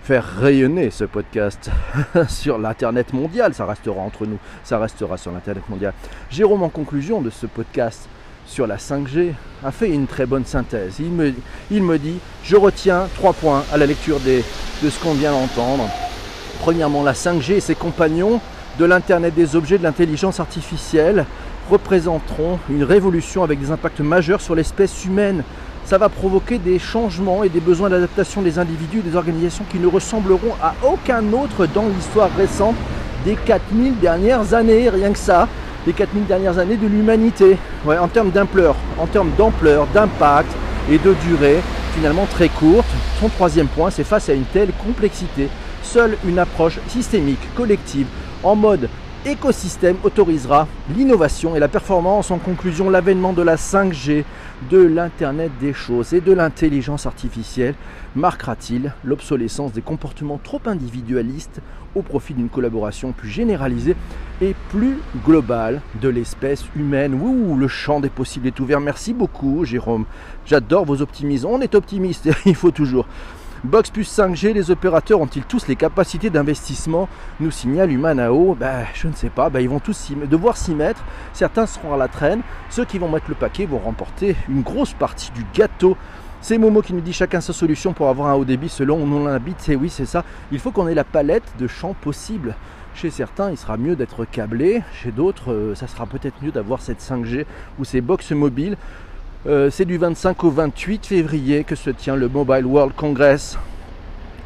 faire 0.02 0.24
rayonner 0.24 0.90
ce 0.90 1.04
podcast 1.04 1.70
sur 2.28 2.58
l'internet 2.58 3.12
mondial. 3.12 3.54
Ça 3.54 3.66
restera 3.66 4.00
entre 4.00 4.26
nous, 4.26 4.38
ça 4.64 4.78
restera 4.78 5.16
sur 5.16 5.32
l'internet 5.32 5.62
mondial. 5.68 5.92
Jérôme, 6.30 6.62
en 6.62 6.68
conclusion 6.68 7.20
de 7.20 7.30
ce 7.30 7.46
podcast 7.46 8.08
sur 8.46 8.66
la 8.66 8.76
5G, 8.76 9.32
a 9.64 9.70
fait 9.70 9.90
une 9.90 10.06
très 10.06 10.26
bonne 10.26 10.44
synthèse. 10.44 10.96
Il 10.98 11.10
me, 11.82 11.98
dit 11.98 12.18
Je 12.42 12.56
retiens 12.56 13.08
trois 13.14 13.32
points 13.32 13.64
à 13.72 13.76
la 13.76 13.86
lecture 13.86 14.18
de 14.20 14.90
ce 14.90 15.02
qu'on 15.02 15.14
vient 15.14 15.32
d'entendre. 15.32 15.88
Premièrement, 16.60 17.02
la 17.02 17.12
5G 17.12 17.54
et 17.54 17.60
ses 17.60 17.74
compagnons 17.74 18.40
de 18.78 18.84
l'Internet 18.84 19.34
des 19.34 19.54
objets, 19.54 19.78
de 19.78 19.82
l'intelligence 19.82 20.40
artificielle 20.40 21.26
représenteront 21.70 22.58
une 22.68 22.82
révolution 22.82 23.44
avec 23.44 23.60
des 23.60 23.70
impacts 23.70 24.00
majeurs 24.00 24.40
sur 24.40 24.54
l'espèce 24.54 25.04
humaine. 25.04 25.44
Ça 25.84 25.98
va 25.98 26.08
provoquer 26.08 26.58
des 26.58 26.78
changements 26.78 27.44
et 27.44 27.48
des 27.48 27.60
besoins 27.60 27.90
d'adaptation 27.90 28.40
des 28.40 28.58
individus 28.58 29.00
et 29.00 29.02
des 29.02 29.16
organisations 29.16 29.64
qui 29.70 29.78
ne 29.78 29.86
ressembleront 29.86 30.54
à 30.62 30.74
aucun 30.86 31.22
autre 31.32 31.66
dans 31.66 31.86
l'histoire 31.86 32.30
récente 32.36 32.76
des 33.24 33.34
4000 33.34 33.98
dernières 33.98 34.54
années, 34.54 34.88
rien 34.88 35.12
que 35.12 35.18
ça, 35.18 35.48
les 35.86 35.92
4000 35.92 36.26
dernières 36.26 36.58
années 36.58 36.76
de 36.76 36.86
l'humanité. 36.86 37.58
Ouais, 37.84 37.98
en 37.98 38.08
termes 38.08 38.30
d'ampleur, 38.30 38.74
en 38.98 39.06
termes 39.06 39.32
d'ampleur, 39.36 39.86
d'impact 39.92 40.50
et 40.90 40.98
de 40.98 41.14
durée, 41.26 41.60
finalement 41.94 42.26
très 42.26 42.48
courte. 42.48 42.88
Son 43.20 43.28
troisième 43.28 43.68
point, 43.68 43.90
c'est 43.90 44.04
face 44.04 44.28
à 44.28 44.32
une 44.32 44.44
telle 44.44 44.72
complexité, 44.84 45.48
seule 45.82 46.16
une 46.26 46.38
approche 46.38 46.78
systémique, 46.88 47.40
collective, 47.54 48.06
en 48.42 48.56
mode 48.56 48.88
écosystème 49.24 49.96
autorisera 50.02 50.66
l'innovation 50.96 51.54
et 51.54 51.60
la 51.60 51.68
performance. 51.68 52.30
En 52.30 52.38
conclusion, 52.38 52.90
l'avènement 52.90 53.32
de 53.32 53.42
la 53.42 53.56
5G, 53.56 54.24
de 54.70 54.78
l'Internet 54.78 55.50
des 55.60 55.72
choses 55.72 56.14
et 56.14 56.20
de 56.20 56.32
l'intelligence 56.32 57.06
artificielle 57.06 57.74
marquera-t-il 58.14 58.92
l'obsolescence 59.04 59.72
des 59.72 59.82
comportements 59.82 60.40
trop 60.42 60.60
individualistes 60.66 61.60
au 61.94 62.02
profit 62.02 62.34
d'une 62.34 62.48
collaboration 62.48 63.12
plus 63.12 63.28
généralisée 63.28 63.96
et 64.40 64.54
plus 64.70 64.98
globale 65.24 65.80
de 66.00 66.08
l'espèce 66.08 66.64
humaine? 66.76 67.14
Ouh, 67.14 67.56
le 67.56 67.68
champ 67.68 68.00
des 68.00 68.08
possibles 68.08 68.46
est 68.46 68.60
ouvert. 68.60 68.80
Merci 68.80 69.12
beaucoup, 69.12 69.64
Jérôme. 69.64 70.04
J'adore 70.46 70.84
vos 70.84 71.02
optimismes. 71.02 71.46
On 71.46 71.60
est 71.60 71.74
optimiste, 71.74 72.28
il 72.46 72.54
faut 72.54 72.70
toujours. 72.70 73.06
Box 73.64 73.90
plus 73.90 74.18
5G, 74.18 74.54
les 74.54 74.72
opérateurs 74.72 75.20
ont-ils 75.20 75.44
tous 75.44 75.68
les 75.68 75.76
capacités 75.76 76.30
d'investissement 76.30 77.08
Nous 77.38 77.52
signale 77.52 77.92
Humanao. 77.92 78.56
Ben, 78.58 78.86
je 78.92 79.06
ne 79.06 79.12
sais 79.12 79.30
pas, 79.30 79.50
ben, 79.50 79.60
ils 79.60 79.68
vont 79.68 79.78
tous 79.78 80.10
devoir 80.28 80.56
s'y 80.56 80.74
mettre. 80.74 81.04
Certains 81.32 81.66
seront 81.66 81.94
à 81.94 81.96
la 81.96 82.08
traîne. 82.08 82.40
Ceux 82.70 82.84
qui 82.84 82.98
vont 82.98 83.08
mettre 83.08 83.26
le 83.28 83.36
paquet 83.36 83.64
vont 83.64 83.78
remporter 83.78 84.34
une 84.48 84.62
grosse 84.62 84.94
partie 84.94 85.30
du 85.30 85.46
gâteau. 85.54 85.96
C'est 86.40 86.58
Momo 86.58 86.82
qui 86.82 86.92
nous 86.92 87.00
dit 87.00 87.12
chacun 87.12 87.40
sa 87.40 87.52
solution 87.52 87.92
pour 87.92 88.08
avoir 88.08 88.30
un 88.30 88.34
haut 88.34 88.44
débit 88.44 88.68
selon 88.68 88.96
où 88.96 89.06
on 89.06 89.26
habite. 89.26 89.58
C'est 89.60 89.76
oui, 89.76 89.90
c'est 89.90 90.06
ça. 90.06 90.24
Il 90.50 90.58
faut 90.58 90.72
qu'on 90.72 90.88
ait 90.88 90.94
la 90.94 91.04
palette 91.04 91.54
de 91.60 91.68
champs 91.68 91.94
possibles. 91.94 92.56
Chez 92.96 93.10
certains, 93.10 93.52
il 93.52 93.56
sera 93.56 93.76
mieux 93.76 93.94
d'être 93.94 94.24
câblé. 94.24 94.82
Chez 94.92 95.12
d'autres, 95.12 95.52
euh, 95.52 95.76
ça 95.76 95.86
sera 95.86 96.06
peut-être 96.06 96.42
mieux 96.42 96.50
d'avoir 96.50 96.82
cette 96.82 97.00
5G 97.00 97.46
ou 97.78 97.84
ces 97.84 98.00
box 98.00 98.32
mobiles. 98.32 98.76
Euh, 99.44 99.70
c'est 99.72 99.86
du 99.86 99.98
25 99.98 100.44
au 100.44 100.50
28 100.50 101.04
février 101.04 101.64
que 101.64 101.74
se 101.74 101.90
tient 101.90 102.14
le 102.14 102.28
Mobile 102.28 102.64
World 102.64 102.92
Congress. 102.94 103.58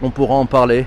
On 0.00 0.08
pourra 0.08 0.36
en 0.36 0.46
parler. 0.46 0.86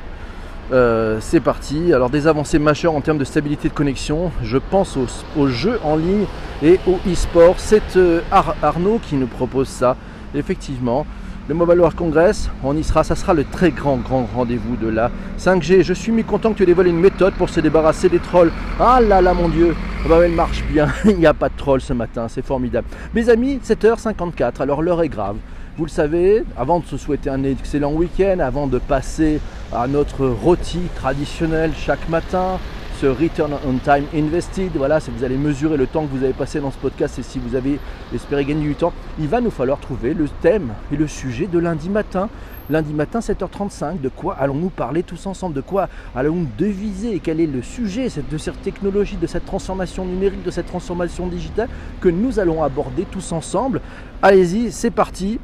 Euh, 0.71 1.19
c'est 1.21 1.39
parti. 1.39 1.93
Alors 1.93 2.09
des 2.09 2.25
avancées 2.25 2.57
majeures 2.57 2.95
en 2.95 3.01
termes 3.01 3.19
de 3.19 3.23
stabilité 3.23 3.69
de 3.69 3.73
connexion. 3.75 4.31
Je 4.41 4.57
pense 4.57 4.97
aux, 5.37 5.47
jeux 5.47 5.79
en 5.83 5.95
ligne 5.95 6.25
et 6.63 6.79
au 6.87 6.97
e-sport. 7.07 7.55
C'est 7.59 7.97
euh, 7.97 8.21
Arnaud 8.63 8.99
qui 8.99 9.15
nous 9.15 9.27
propose 9.27 9.67
ça. 9.67 9.95
Effectivement, 10.33 11.05
le 11.47 11.53
Mobile 11.53 11.79
World 11.79 11.95
Congress, 11.95 12.49
on 12.63 12.75
y 12.75 12.83
sera, 12.83 13.03
ça 13.03 13.15
sera 13.15 13.35
le 13.35 13.43
très 13.43 13.69
grand, 13.69 13.97
grand 13.97 14.27
rendez-vous 14.35 14.75
de 14.75 14.87
la 14.87 15.11
5G. 15.39 15.83
Je 15.83 15.93
suis 15.93 16.11
mis 16.11 16.23
content 16.23 16.51
que 16.53 16.57
tu 16.57 16.65
dévoiles 16.65 16.87
une 16.87 16.99
méthode 16.99 17.35
pour 17.35 17.49
se 17.49 17.59
débarrasser 17.59 18.09
des 18.09 18.19
trolls. 18.19 18.51
Ah 18.79 19.01
là 19.01 19.21
là, 19.21 19.35
mon 19.35 19.49
Dieu, 19.49 19.75
ah 20.05 20.07
bah, 20.07 20.19
elle 20.23 20.31
marche 20.31 20.63
bien, 20.65 20.87
il 21.05 21.17
n'y 21.17 21.25
a 21.25 21.33
pas 21.33 21.49
de 21.49 21.55
trolls 21.57 21.81
ce 21.81 21.93
matin, 21.93 22.27
c'est 22.29 22.45
formidable. 22.45 22.87
Mes 23.13 23.29
amis, 23.29 23.59
7h54, 23.63 24.61
alors 24.61 24.81
l'heure 24.81 25.01
est 25.03 25.09
grave. 25.09 25.35
Vous 25.77 25.85
le 25.85 25.89
savez, 25.89 26.43
avant 26.57 26.79
de 26.79 26.85
se 26.85 26.97
souhaiter 26.97 27.29
un 27.29 27.43
excellent 27.43 27.93
week-end, 27.93 28.39
avant 28.39 28.67
de 28.67 28.79
passer 28.79 29.39
à 29.73 29.87
notre 29.87 30.27
rôti 30.27 30.79
traditionnel 30.95 31.71
chaque 31.77 32.07
matin, 32.09 32.59
ce 32.99 33.05
Return 33.05 33.53
on 33.65 33.77
Time 33.77 34.03
Invested, 34.13 34.71
voilà, 34.75 34.99
si 34.99 35.09
vous 35.09 35.23
allez 35.23 35.37
mesurer 35.37 35.77
le 35.77 35.87
temps 35.87 36.05
que 36.05 36.11
vous 36.11 36.21
avez 36.25 36.33
passé 36.33 36.59
dans 36.59 36.69
ce 36.69 36.77
podcast 36.77 37.17
et 37.17 37.23
si 37.23 37.39
vous 37.39 37.55
avez 37.55 37.79
espéré 38.13 38.43
gagner 38.43 38.67
du 38.67 38.75
temps, 38.75 38.91
il 39.17 39.29
va 39.29 39.39
nous 39.39 39.51
falloir 39.51 39.79
trouver 39.79 40.13
le 40.13 40.27
thème 40.41 40.73
et 40.91 40.97
le 40.97 41.07
sujet 41.07 41.47
de 41.47 41.59
lundi 41.59 41.89
matin. 41.89 42.27
Lundi 42.69 42.93
matin, 42.93 43.19
7h35, 43.19 44.01
de 44.01 44.09
quoi 44.09 44.35
allons-nous 44.37 44.69
parler 44.69 45.03
tous 45.03 45.25
ensemble? 45.27 45.55
De 45.55 45.61
quoi 45.61 45.87
allons-nous 46.13 46.49
deviser? 46.57 47.21
Quel 47.23 47.39
est 47.39 47.47
le 47.47 47.61
sujet 47.61 48.09
de 48.29 48.37
cette 48.37 48.61
technologie, 48.63 49.15
de 49.15 49.27
cette 49.27 49.45
transformation 49.45 50.03
numérique, 50.03 50.43
de 50.43 50.51
cette 50.51 50.67
transformation 50.67 51.27
digitale 51.27 51.69
que 52.01 52.09
nous 52.09 52.37
allons 52.37 52.63
aborder 52.63 53.05
tous 53.09 53.31
ensemble? 53.31 53.79
Allez-y, 54.21 54.73
c'est 54.73 54.91
parti 54.91 55.39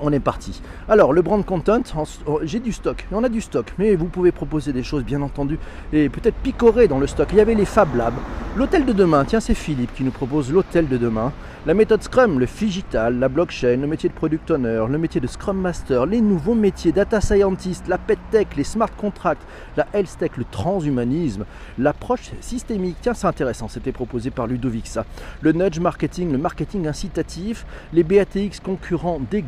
on 0.00 0.12
est 0.12 0.20
parti. 0.20 0.62
Alors, 0.88 1.12
le 1.12 1.22
brand 1.22 1.44
content, 1.44 1.82
oh, 2.26 2.40
j'ai 2.42 2.60
du 2.60 2.72
stock, 2.72 3.06
on 3.12 3.24
a 3.24 3.28
du 3.28 3.40
stock, 3.40 3.72
mais 3.78 3.94
vous 3.94 4.06
pouvez 4.06 4.32
proposer 4.32 4.72
des 4.72 4.82
choses, 4.82 5.04
bien 5.04 5.22
entendu, 5.22 5.58
et 5.92 6.08
peut-être 6.08 6.36
picorer 6.36 6.88
dans 6.88 6.98
le 6.98 7.06
stock. 7.06 7.28
Il 7.32 7.38
y 7.38 7.40
avait 7.40 7.54
les 7.54 7.64
Fab 7.64 7.94
Labs, 7.96 8.14
l'hôtel 8.56 8.84
de 8.84 8.92
demain, 8.92 9.24
tiens, 9.24 9.40
c'est 9.40 9.54
Philippe 9.54 9.94
qui 9.94 10.04
nous 10.04 10.10
propose 10.10 10.52
l'hôtel 10.52 10.88
de 10.88 10.96
demain. 10.96 11.32
La 11.66 11.74
méthode 11.74 12.02
Scrum, 12.02 12.38
le 12.38 12.46
digital, 12.46 13.18
la 13.18 13.28
blockchain, 13.28 13.76
le 13.76 13.86
métier 13.86 14.08
de 14.08 14.14
product 14.14 14.50
owner, 14.50 14.84
le 14.88 14.98
métier 14.98 15.20
de 15.20 15.26
Scrum 15.26 15.60
Master, 15.60 16.06
les 16.06 16.20
nouveaux 16.20 16.54
métiers, 16.54 16.92
data 16.92 17.20
scientist, 17.20 17.86
la 17.88 17.98
pet 17.98 18.18
tech, 18.30 18.46
les 18.56 18.64
smart 18.64 18.90
contracts, 18.96 19.42
la 19.76 19.86
health 19.92 20.16
tech, 20.18 20.30
le 20.36 20.44
transhumanisme, 20.50 21.44
l'approche 21.78 22.30
systémique. 22.40 22.96
Tiens, 23.02 23.14
c'est 23.14 23.26
intéressant, 23.26 23.68
c'était 23.68 23.92
proposé 23.92 24.30
par 24.30 24.46
Ludovic 24.46 24.86
ça. 24.86 25.04
Le 25.40 25.52
nudge 25.52 25.78
marketing, 25.78 26.32
le 26.32 26.38
marketing 26.38 26.86
incitatif, 26.86 27.66
les 27.92 28.02
BATX 28.02 28.60
concurrents 28.60 29.20
des 29.30 29.42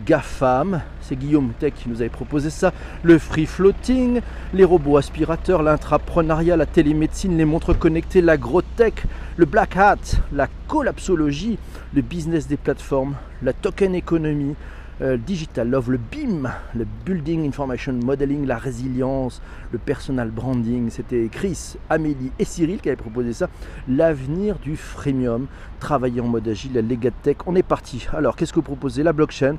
C'est 1.02 1.16
Guillaume 1.16 1.52
Tech 1.58 1.74
qui 1.74 1.90
nous 1.90 2.00
avait 2.00 2.08
proposé 2.08 2.48
ça, 2.48 2.72
le 3.02 3.18
free 3.18 3.44
floating, 3.44 4.20
les 4.54 4.64
robots 4.64 4.96
aspirateurs, 4.96 5.62
l'intrapreneuriat, 5.62 6.56
la 6.56 6.64
télémédecine, 6.64 7.36
les 7.36 7.44
montres 7.44 7.78
connectées, 7.78 8.22
l'agrotech, 8.22 9.04
le 9.36 9.44
black 9.44 9.76
hat, 9.76 9.98
la 10.32 10.48
collapsologie, 10.66 11.58
le 11.94 12.00
business 12.00 12.48
des 12.48 12.56
plateformes, 12.56 13.16
la 13.42 13.52
token 13.52 13.94
economy, 13.94 14.54
euh, 15.02 15.18
digital 15.18 15.68
love, 15.68 15.90
le 15.90 15.98
BIM, 15.98 16.50
le 16.74 16.86
building 17.04 17.46
information 17.46 17.92
modeling, 17.92 18.46
la 18.46 18.56
résilience, 18.56 19.42
le 19.72 19.78
personal 19.78 20.30
branding. 20.30 20.88
C'était 20.88 21.28
Chris, 21.30 21.76
Amélie 21.90 22.32
et 22.38 22.44
Cyril 22.46 22.80
qui 22.80 22.88
avaient 22.88 22.96
proposé 22.96 23.34
ça. 23.34 23.48
L'avenir 23.88 24.58
du 24.58 24.76
freemium, 24.76 25.48
travailler 25.80 26.22
en 26.22 26.28
mode 26.28 26.48
agile, 26.48 26.72
la 26.74 26.82
Legatech. 26.82 27.46
On 27.46 27.56
est 27.56 27.62
parti. 27.62 28.06
Alors, 28.14 28.36
qu'est-ce 28.36 28.52
que 28.52 28.56
vous 28.56 28.62
proposez? 28.62 29.02
La 29.02 29.12
blockchain. 29.12 29.56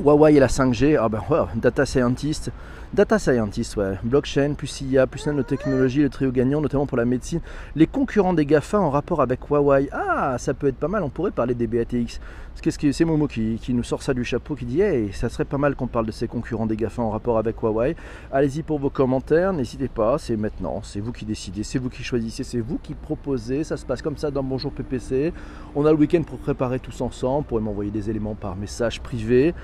Huawei 0.00 0.36
et 0.36 0.40
la 0.40 0.46
5G, 0.46 0.96
ah 1.00 1.08
ben, 1.08 1.20
data 1.56 1.84
scientist, 1.84 2.52
Data 2.94 3.18
scientist, 3.18 3.76
ouais. 3.76 3.98
blockchain, 4.02 4.54
plus 4.56 4.80
IA, 4.80 5.06
plus 5.06 5.26
nanotechnologie, 5.26 6.00
le 6.00 6.08
trio 6.08 6.30
gagnant, 6.32 6.62
notamment 6.62 6.86
pour 6.86 6.96
la 6.96 7.04
médecine. 7.04 7.40
Les 7.76 7.86
concurrents 7.86 8.32
des 8.32 8.46
GAFA 8.46 8.80
en 8.80 8.88
rapport 8.88 9.20
avec 9.20 9.40
Huawei. 9.50 9.90
Ah, 9.92 10.36
ça 10.38 10.54
peut 10.54 10.68
être 10.68 10.78
pas 10.78 10.88
mal, 10.88 11.02
on 11.02 11.10
pourrait 11.10 11.30
parler 11.30 11.54
des 11.54 11.66
BATX. 11.66 12.18
C'est 12.60 13.04
Momo 13.04 13.28
qui, 13.28 13.60
nous 13.68 13.84
sort 13.84 14.02
ça 14.02 14.12
du 14.12 14.24
chapeau, 14.24 14.56
qui 14.56 14.64
dit 14.64 14.80
Hey, 14.80 15.12
ça 15.12 15.28
serait 15.28 15.44
pas 15.44 15.58
mal 15.58 15.76
qu'on 15.76 15.86
parle 15.86 16.06
de 16.06 16.10
ces 16.10 16.26
concurrents 16.26 16.66
des 16.66 16.76
GAFA 16.76 17.00
en 17.02 17.10
rapport 17.10 17.38
avec 17.38 17.62
Huawei. 17.62 17.94
Allez-y 18.32 18.64
pour 18.64 18.80
vos 18.80 18.90
commentaires, 18.90 19.52
n'hésitez 19.52 19.86
pas, 19.86 20.18
c'est 20.18 20.36
maintenant, 20.36 20.80
c'est 20.82 20.98
vous 20.98 21.12
qui 21.12 21.24
décidez, 21.24 21.62
c'est 21.62 21.78
vous 21.78 21.88
qui 21.88 22.02
choisissez, 22.02 22.42
c'est 22.42 22.58
vous 22.58 22.78
qui 22.78 22.94
proposez. 22.94 23.62
Ça 23.62 23.76
se 23.76 23.86
passe 23.86 24.02
comme 24.02 24.16
ça 24.16 24.32
dans 24.32 24.42
Bonjour 24.42 24.72
PPC. 24.72 25.32
On 25.76 25.86
a 25.86 25.92
le 25.92 25.98
week-end 25.98 26.22
pour 26.24 26.38
préparer 26.38 26.80
tous 26.80 27.00
ensemble, 27.00 27.42
vous 27.42 27.48
pourrez 27.48 27.62
m'envoyer 27.62 27.92
des 27.92 28.10
éléments 28.10 28.34
par 28.34 28.56
message 28.56 29.00
privé. 29.00 29.54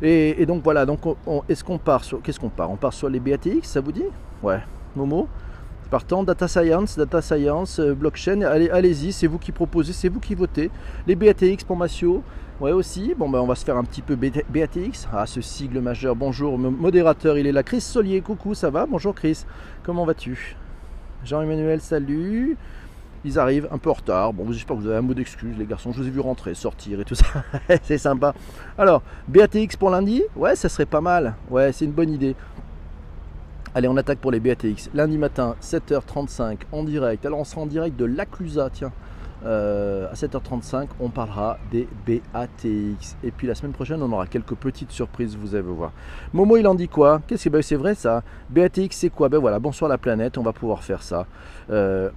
Et, 0.00 0.46
donc 0.46 0.62
voilà, 0.62 0.86
donc 0.86 1.00
est-ce 1.48 1.64
qu'on 1.64 1.78
part 1.78 2.04
sur. 2.04 2.22
Qu'est-ce 2.22 2.38
qu'on 2.38 2.50
part? 2.50 2.70
On 2.70 2.76
part 2.76 2.94
les 3.10 3.20
BATX, 3.20 3.62
ça 3.64 3.80
vous 3.80 3.92
dit? 3.92 4.06
Ouais, 4.44 4.60
Momo? 4.94 5.28
Partant, 5.90 6.22
data 6.22 6.48
science, 6.48 6.96
data 6.96 7.20
science, 7.20 7.78
euh, 7.78 7.94
blockchain, 7.94 8.40
allez, 8.40 8.70
allez-y, 8.70 9.12
c'est 9.12 9.26
vous 9.26 9.38
qui 9.38 9.52
proposez, 9.52 9.92
c'est 9.92 10.08
vous 10.08 10.18
qui 10.18 10.34
votez. 10.34 10.70
Les 11.06 11.14
BATX 11.14 11.62
pour 11.64 11.76
Massio, 11.76 12.22
ouais 12.60 12.72
aussi. 12.72 13.14
Bon 13.16 13.28
ben 13.28 13.38
on 13.40 13.46
va 13.46 13.54
se 13.54 13.64
faire 13.64 13.76
un 13.76 13.84
petit 13.84 14.02
peu 14.02 14.16
BATX. 14.16 15.08
Ah 15.12 15.26
ce 15.26 15.40
sigle 15.40 15.80
majeur, 15.80 16.16
bonjour, 16.16 16.58
modérateur, 16.58 17.38
il 17.38 17.46
est 17.46 17.52
là. 17.52 17.62
Chris 17.62 17.80
Solier, 17.80 18.20
coucou, 18.20 18.54
ça 18.54 18.70
va? 18.70 18.86
Bonjour 18.86 19.14
Chris, 19.14 19.44
comment 19.82 20.04
vas-tu? 20.04 20.56
Jean-Emmanuel, 21.24 21.80
salut 21.80 22.56
ils 23.24 23.38
arrivent 23.38 23.68
un 23.72 23.78
peu 23.78 23.90
en 23.90 23.94
retard. 23.94 24.32
Bon, 24.32 24.50
j'espère 24.52 24.76
que 24.76 24.82
vous 24.82 24.88
avez 24.88 24.98
un 24.98 25.02
mot 25.02 25.14
d'excuse, 25.14 25.56
les 25.58 25.64
garçons. 25.64 25.92
Je 25.92 26.02
vous 26.02 26.06
ai 26.06 26.10
vu 26.10 26.20
rentrer, 26.20 26.54
sortir 26.54 27.00
et 27.00 27.04
tout 27.04 27.14
ça. 27.14 27.24
c'est 27.82 27.98
sympa. 27.98 28.34
Alors, 28.76 29.02
BATX 29.28 29.76
pour 29.76 29.90
lundi? 29.90 30.22
Ouais, 30.36 30.54
ça 30.56 30.68
serait 30.68 30.86
pas 30.86 31.00
mal. 31.00 31.34
Ouais, 31.50 31.72
c'est 31.72 31.86
une 31.86 31.92
bonne 31.92 32.10
idée. 32.10 32.36
Allez, 33.74 33.88
on 33.88 33.96
attaque 33.96 34.18
pour 34.18 34.30
les 34.30 34.40
BATX. 34.40 34.90
Lundi 34.94 35.18
matin, 35.18 35.56
7h35 35.62 36.58
en 36.70 36.84
direct. 36.84 37.24
Alors, 37.26 37.40
on 37.40 37.44
sera 37.44 37.62
en 37.62 37.66
direct 37.66 37.96
de 37.96 38.04
l'Aclusa, 38.04 38.68
tiens. 38.70 38.92
Euh, 39.44 40.10
à 40.10 40.14
7h35, 40.14 40.88
on 41.00 41.10
parlera 41.10 41.58
des 41.70 41.86
BATX. 42.06 43.16
Et 43.22 43.30
puis 43.30 43.46
la 43.46 43.54
semaine 43.54 43.72
prochaine, 43.72 44.02
on 44.02 44.10
aura 44.12 44.26
quelques 44.26 44.54
petites 44.54 44.90
surprises, 44.90 45.36
vous 45.36 45.54
allez 45.54 45.64
voir. 45.64 45.92
Momo, 46.32 46.56
il 46.56 46.66
en 46.66 46.74
dit 46.74 46.88
quoi? 46.88 47.20
Qu'est-ce 47.26 47.44
que 47.44 47.50
ben, 47.50 47.62
c'est 47.62 47.76
vrai 47.76 47.94
ça? 47.94 48.22
BATX, 48.50 48.96
c'est 48.96 49.10
quoi? 49.10 49.28
Ben 49.28 49.38
voilà, 49.38 49.58
bonsoir 49.58 49.88
la 49.88 49.98
planète, 49.98 50.38
on 50.38 50.42
va 50.42 50.52
pouvoir 50.52 50.82
faire 50.82 51.02
ça. 51.02 51.26
Euh, 51.70 52.10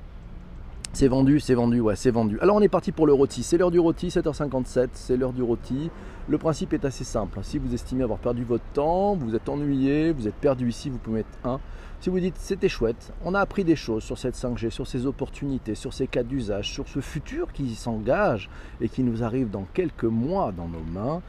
c'est 0.97 1.09
vendu, 1.09 1.39
c'est 1.39 1.53
vendu, 1.53 1.79
ouais, 1.79 1.95
c'est 1.95 2.09
vendu. 2.09 2.39
Alors 2.41 2.55
on 2.55 2.61
est 2.61 2.67
parti 2.67 2.91
pour 2.91 3.05
le 3.05 3.13
rôti. 3.13 3.43
C'est 3.43 3.59
l'heure 3.59 3.69
du 3.69 3.77
rôti, 3.77 4.07
7h57, 4.07 4.87
c'est 4.93 5.15
l'heure 5.15 5.31
du 5.31 5.43
rôti. 5.43 5.91
Le 6.27 6.39
principe 6.39 6.73
est 6.73 6.85
assez 6.85 7.03
simple. 7.03 7.37
Si 7.43 7.59
vous 7.59 7.71
estimez 7.71 8.03
avoir 8.03 8.17
perdu 8.17 8.43
votre 8.43 8.63
temps, 8.73 9.13
vous 9.13 9.35
êtes 9.35 9.47
ennuyé, 9.47 10.11
vous 10.11 10.27
êtes 10.27 10.33
perdu 10.33 10.67
ici, 10.67 10.89
vous 10.89 10.97
pouvez 10.97 11.17
mettre 11.17 11.29
1. 11.43 11.59
Si 11.99 12.09
vous 12.09 12.19
dites 12.19 12.37
c'était 12.39 12.67
chouette, 12.67 13.13
on 13.23 13.35
a 13.35 13.39
appris 13.39 13.63
des 13.63 13.75
choses 13.75 14.01
sur 14.01 14.17
cette 14.17 14.35
5G, 14.35 14.71
sur 14.71 14.87
ces 14.87 15.05
opportunités, 15.05 15.75
sur 15.75 15.93
ces 15.93 16.07
cas 16.07 16.23
d'usage, 16.23 16.71
sur 16.71 16.87
ce 16.87 16.99
futur 16.99 17.53
qui 17.53 17.75
s'engage 17.75 18.49
et 18.81 18.89
qui 18.89 19.03
nous 19.03 19.23
arrive 19.23 19.51
dans 19.51 19.67
quelques 19.75 20.03
mois 20.03 20.51
dans 20.51 20.67
nos 20.67 20.83
mains. 20.91 21.21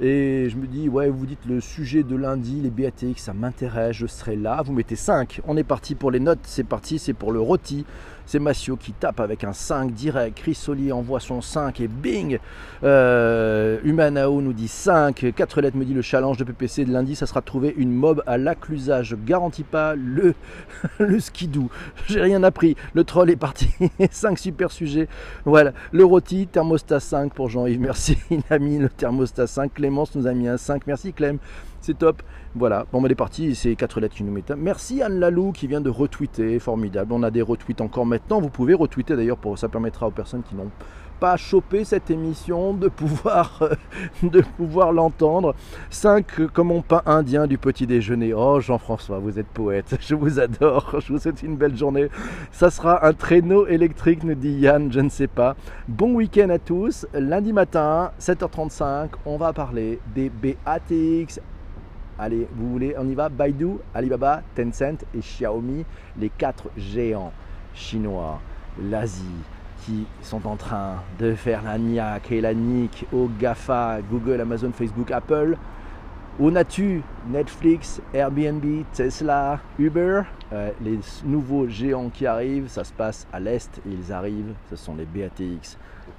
Et 0.00 0.48
je 0.48 0.56
me 0.56 0.66
dis, 0.66 0.88
ouais, 0.88 1.10
vous 1.10 1.26
dites 1.26 1.44
le 1.46 1.60
sujet 1.60 2.02
de 2.02 2.16
lundi, 2.16 2.60
les 2.60 2.70
BATX, 2.70 3.22
ça 3.22 3.34
m'intéresse, 3.34 3.94
je 3.94 4.06
serai 4.06 4.34
là. 4.34 4.62
Vous 4.62 4.72
mettez 4.72 4.96
5. 4.96 5.42
On 5.46 5.56
est 5.56 5.62
parti 5.62 5.94
pour 5.94 6.10
les 6.10 6.18
notes, 6.18 6.40
c'est 6.42 6.64
parti, 6.64 6.98
c'est 6.98 7.12
pour 7.12 7.30
le 7.30 7.40
rôti. 7.40 7.84
C'est 8.26 8.38
Massio 8.38 8.76
qui 8.76 8.92
tape 8.92 9.20
avec 9.20 9.44
un 9.44 9.52
5 9.52 9.92
direct. 9.92 10.38
Chris 10.38 10.54
Soli 10.54 10.92
envoie 10.92 11.20
son 11.20 11.40
5 11.40 11.80
et 11.80 11.88
bing 11.88 12.38
euh, 12.82 13.78
Humanao 13.84 14.40
nous 14.40 14.52
dit 14.52 14.68
5. 14.68 15.32
4 15.34 15.60
lettres 15.60 15.76
me 15.76 15.84
dit 15.84 15.94
le 15.94 16.02
challenge 16.02 16.36
de 16.36 16.44
PPC 16.44 16.84
de 16.84 16.92
lundi. 16.92 17.14
Ça 17.14 17.26
sera 17.26 17.40
de 17.40 17.44
trouver 17.44 17.74
une 17.76 17.92
mob 17.92 18.22
à 18.26 18.38
l'acclusage. 18.38 19.08
Je 19.08 19.16
garantis 19.16 19.64
pas 19.64 19.94
le, 19.94 20.34
le 20.98 21.20
skidou. 21.20 21.70
J'ai 22.08 22.20
rien 22.20 22.42
appris. 22.42 22.76
Le 22.94 23.04
troll 23.04 23.30
est 23.30 23.36
parti. 23.36 23.70
5 24.10 24.38
super 24.38 24.70
sujets. 24.70 25.08
Voilà. 25.44 25.72
Le 25.92 26.04
rôti, 26.04 26.46
thermostat 26.46 27.00
5 27.00 27.34
pour 27.34 27.48
Jean-Yves. 27.48 27.80
Merci. 27.80 28.18
Il 28.30 28.42
a 28.50 28.58
mis 28.58 28.78
le 28.78 28.88
thermostat 28.88 29.46
5. 29.46 29.74
Clémence 29.74 30.14
nous 30.14 30.26
a 30.26 30.32
mis 30.32 30.48
un 30.48 30.56
5. 30.56 30.86
Merci 30.86 31.12
Clem. 31.12 31.38
C'est 31.82 31.98
top. 31.98 32.22
Voilà, 32.54 32.86
bon, 32.92 33.02
on 33.02 33.06
est 33.06 33.14
parti, 33.16 33.56
c'est 33.56 33.74
4 33.74 34.00
lettres 34.00 34.14
qui 34.14 34.22
nous 34.22 34.32
mettent. 34.32 34.52
Merci 34.56 35.02
Anne 35.02 35.18
Lalou 35.18 35.50
qui 35.50 35.66
vient 35.66 35.80
de 35.80 35.90
retweeter, 35.90 36.60
formidable. 36.60 37.12
On 37.12 37.24
a 37.24 37.30
des 37.32 37.42
retweets 37.42 37.80
encore 37.80 38.06
maintenant. 38.06 38.40
Vous 38.40 38.50
pouvez 38.50 38.74
retweeter 38.74 39.16
d'ailleurs, 39.16 39.36
pour 39.36 39.58
ça 39.58 39.68
permettra 39.68 40.06
aux 40.06 40.12
personnes 40.12 40.44
qui 40.44 40.54
n'ont 40.54 40.70
pas 41.18 41.36
chopé 41.36 41.84
cette 41.84 42.10
émission 42.10 42.74
de 42.74 42.88
pouvoir, 42.88 43.68
pouvoir 44.56 44.92
l'entendre. 44.92 45.54
5 45.90 46.52
comme 46.52 46.70
on 46.70 46.82
peint 46.82 47.02
indien 47.06 47.46
du 47.48 47.58
petit 47.58 47.86
déjeuner. 47.86 48.32
Oh 48.32 48.60
Jean-François, 48.60 49.18
vous 49.18 49.38
êtes 49.38 49.46
poète, 49.46 49.96
je 50.00 50.14
vous 50.14 50.38
adore, 50.38 50.96
je 51.00 51.12
vous 51.12 51.18
souhaite 51.18 51.42
une 51.42 51.56
belle 51.56 51.76
journée. 51.76 52.08
Ça 52.50 52.70
sera 52.70 53.04
un 53.06 53.12
traîneau 53.12 53.66
électrique, 53.66 54.22
nous 54.22 54.34
dit 54.34 54.52
Yann, 54.52 54.92
je 54.92 55.00
ne 55.00 55.08
sais 55.08 55.28
pas. 55.28 55.56
Bon 55.88 56.14
week-end 56.14 56.50
à 56.50 56.58
tous. 56.58 57.06
Lundi 57.14 57.52
matin, 57.52 58.12
7h35, 58.20 59.10
on 59.24 59.36
va 59.36 59.52
parler 59.52 60.00
des 60.14 60.28
BATX 60.28 61.40
Allez, 62.18 62.46
vous 62.54 62.70
voulez, 62.70 62.94
on 62.98 63.08
y 63.08 63.14
va 63.14 63.28
Baidu, 63.28 63.78
Alibaba, 63.94 64.42
Tencent 64.54 65.04
et 65.14 65.20
Xiaomi, 65.20 65.84
les 66.18 66.28
quatre 66.28 66.68
géants 66.76 67.32
chinois, 67.74 68.40
l'Asie, 68.80 69.24
qui 69.84 70.06
sont 70.20 70.46
en 70.46 70.56
train 70.56 70.96
de 71.18 71.34
faire 71.34 71.62
la 71.62 71.78
niaque 71.78 72.30
et 72.30 72.40
la 72.40 72.54
nique 72.54 73.06
au 73.12 73.28
GAFA, 73.40 74.00
Google, 74.10 74.40
Amazon, 74.40 74.72
Facebook, 74.72 75.10
Apple. 75.10 75.56
As-tu 76.56 77.02
Netflix, 77.28 78.00
Airbnb, 78.14 78.64
Tesla, 78.92 79.60
Uber, 79.78 80.22
euh, 80.52 80.70
les 80.82 80.98
nouveaux 81.24 81.68
géants 81.68 82.08
qui 82.08 82.26
arrivent, 82.26 82.68
ça 82.68 82.84
se 82.84 82.92
passe 82.92 83.26
à 83.32 83.38
l'est 83.38 83.80
ils 83.86 84.12
arrivent, 84.12 84.54
ce 84.70 84.76
sont 84.76 84.94
les 84.94 85.04
BATX. 85.04 85.76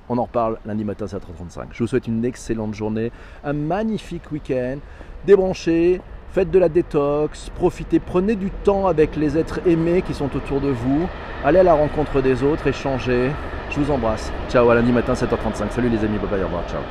On 0.10 0.18
en 0.18 0.24
reparle 0.24 0.58
lundi 0.66 0.84
matin 0.84 1.06
à 1.06 1.08
7h35. 1.08 1.68
Je 1.72 1.80
vous 1.80 1.88
souhaite 1.88 2.08
une 2.08 2.26
excellente 2.26 2.74
journée, 2.74 3.12
un 3.44 3.54
magnifique 3.54 4.32
week-end. 4.32 4.78
Débranchez, 5.26 6.02
faites 6.32 6.52
de 6.52 6.60
la 6.60 6.68
détox, 6.70 7.50
profitez, 7.56 8.00
prenez 8.00 8.36
du 8.36 8.50
temps 8.50 8.88
avec 8.88 9.16
les 9.16 9.38
êtres 9.38 9.62
aimés 9.66 10.02
qui 10.02 10.14
sont 10.14 10.36
autour 10.36 10.60
de 10.60 10.70
vous. 10.70 11.08
Allez 11.46 11.60
à 11.60 11.64
la 11.64 11.74
rencontre 11.74 12.22
des 12.22 12.44
autres, 12.44 12.68
échangez. 12.68 13.32
Je 13.70 13.80
vous 13.80 13.92
embrasse. 13.92 14.32
Ciao, 14.50 14.70
à 14.70 14.76
lundi 14.76 14.92
matin 14.92 15.14
7h35. 15.14 15.72
Salut 15.72 15.90
les 15.90 16.04
amis, 16.04 16.18
bye 16.18 16.30
bye, 16.30 16.42
au 16.42 16.46
revoir, 16.46 16.68
ciao. 16.68 16.82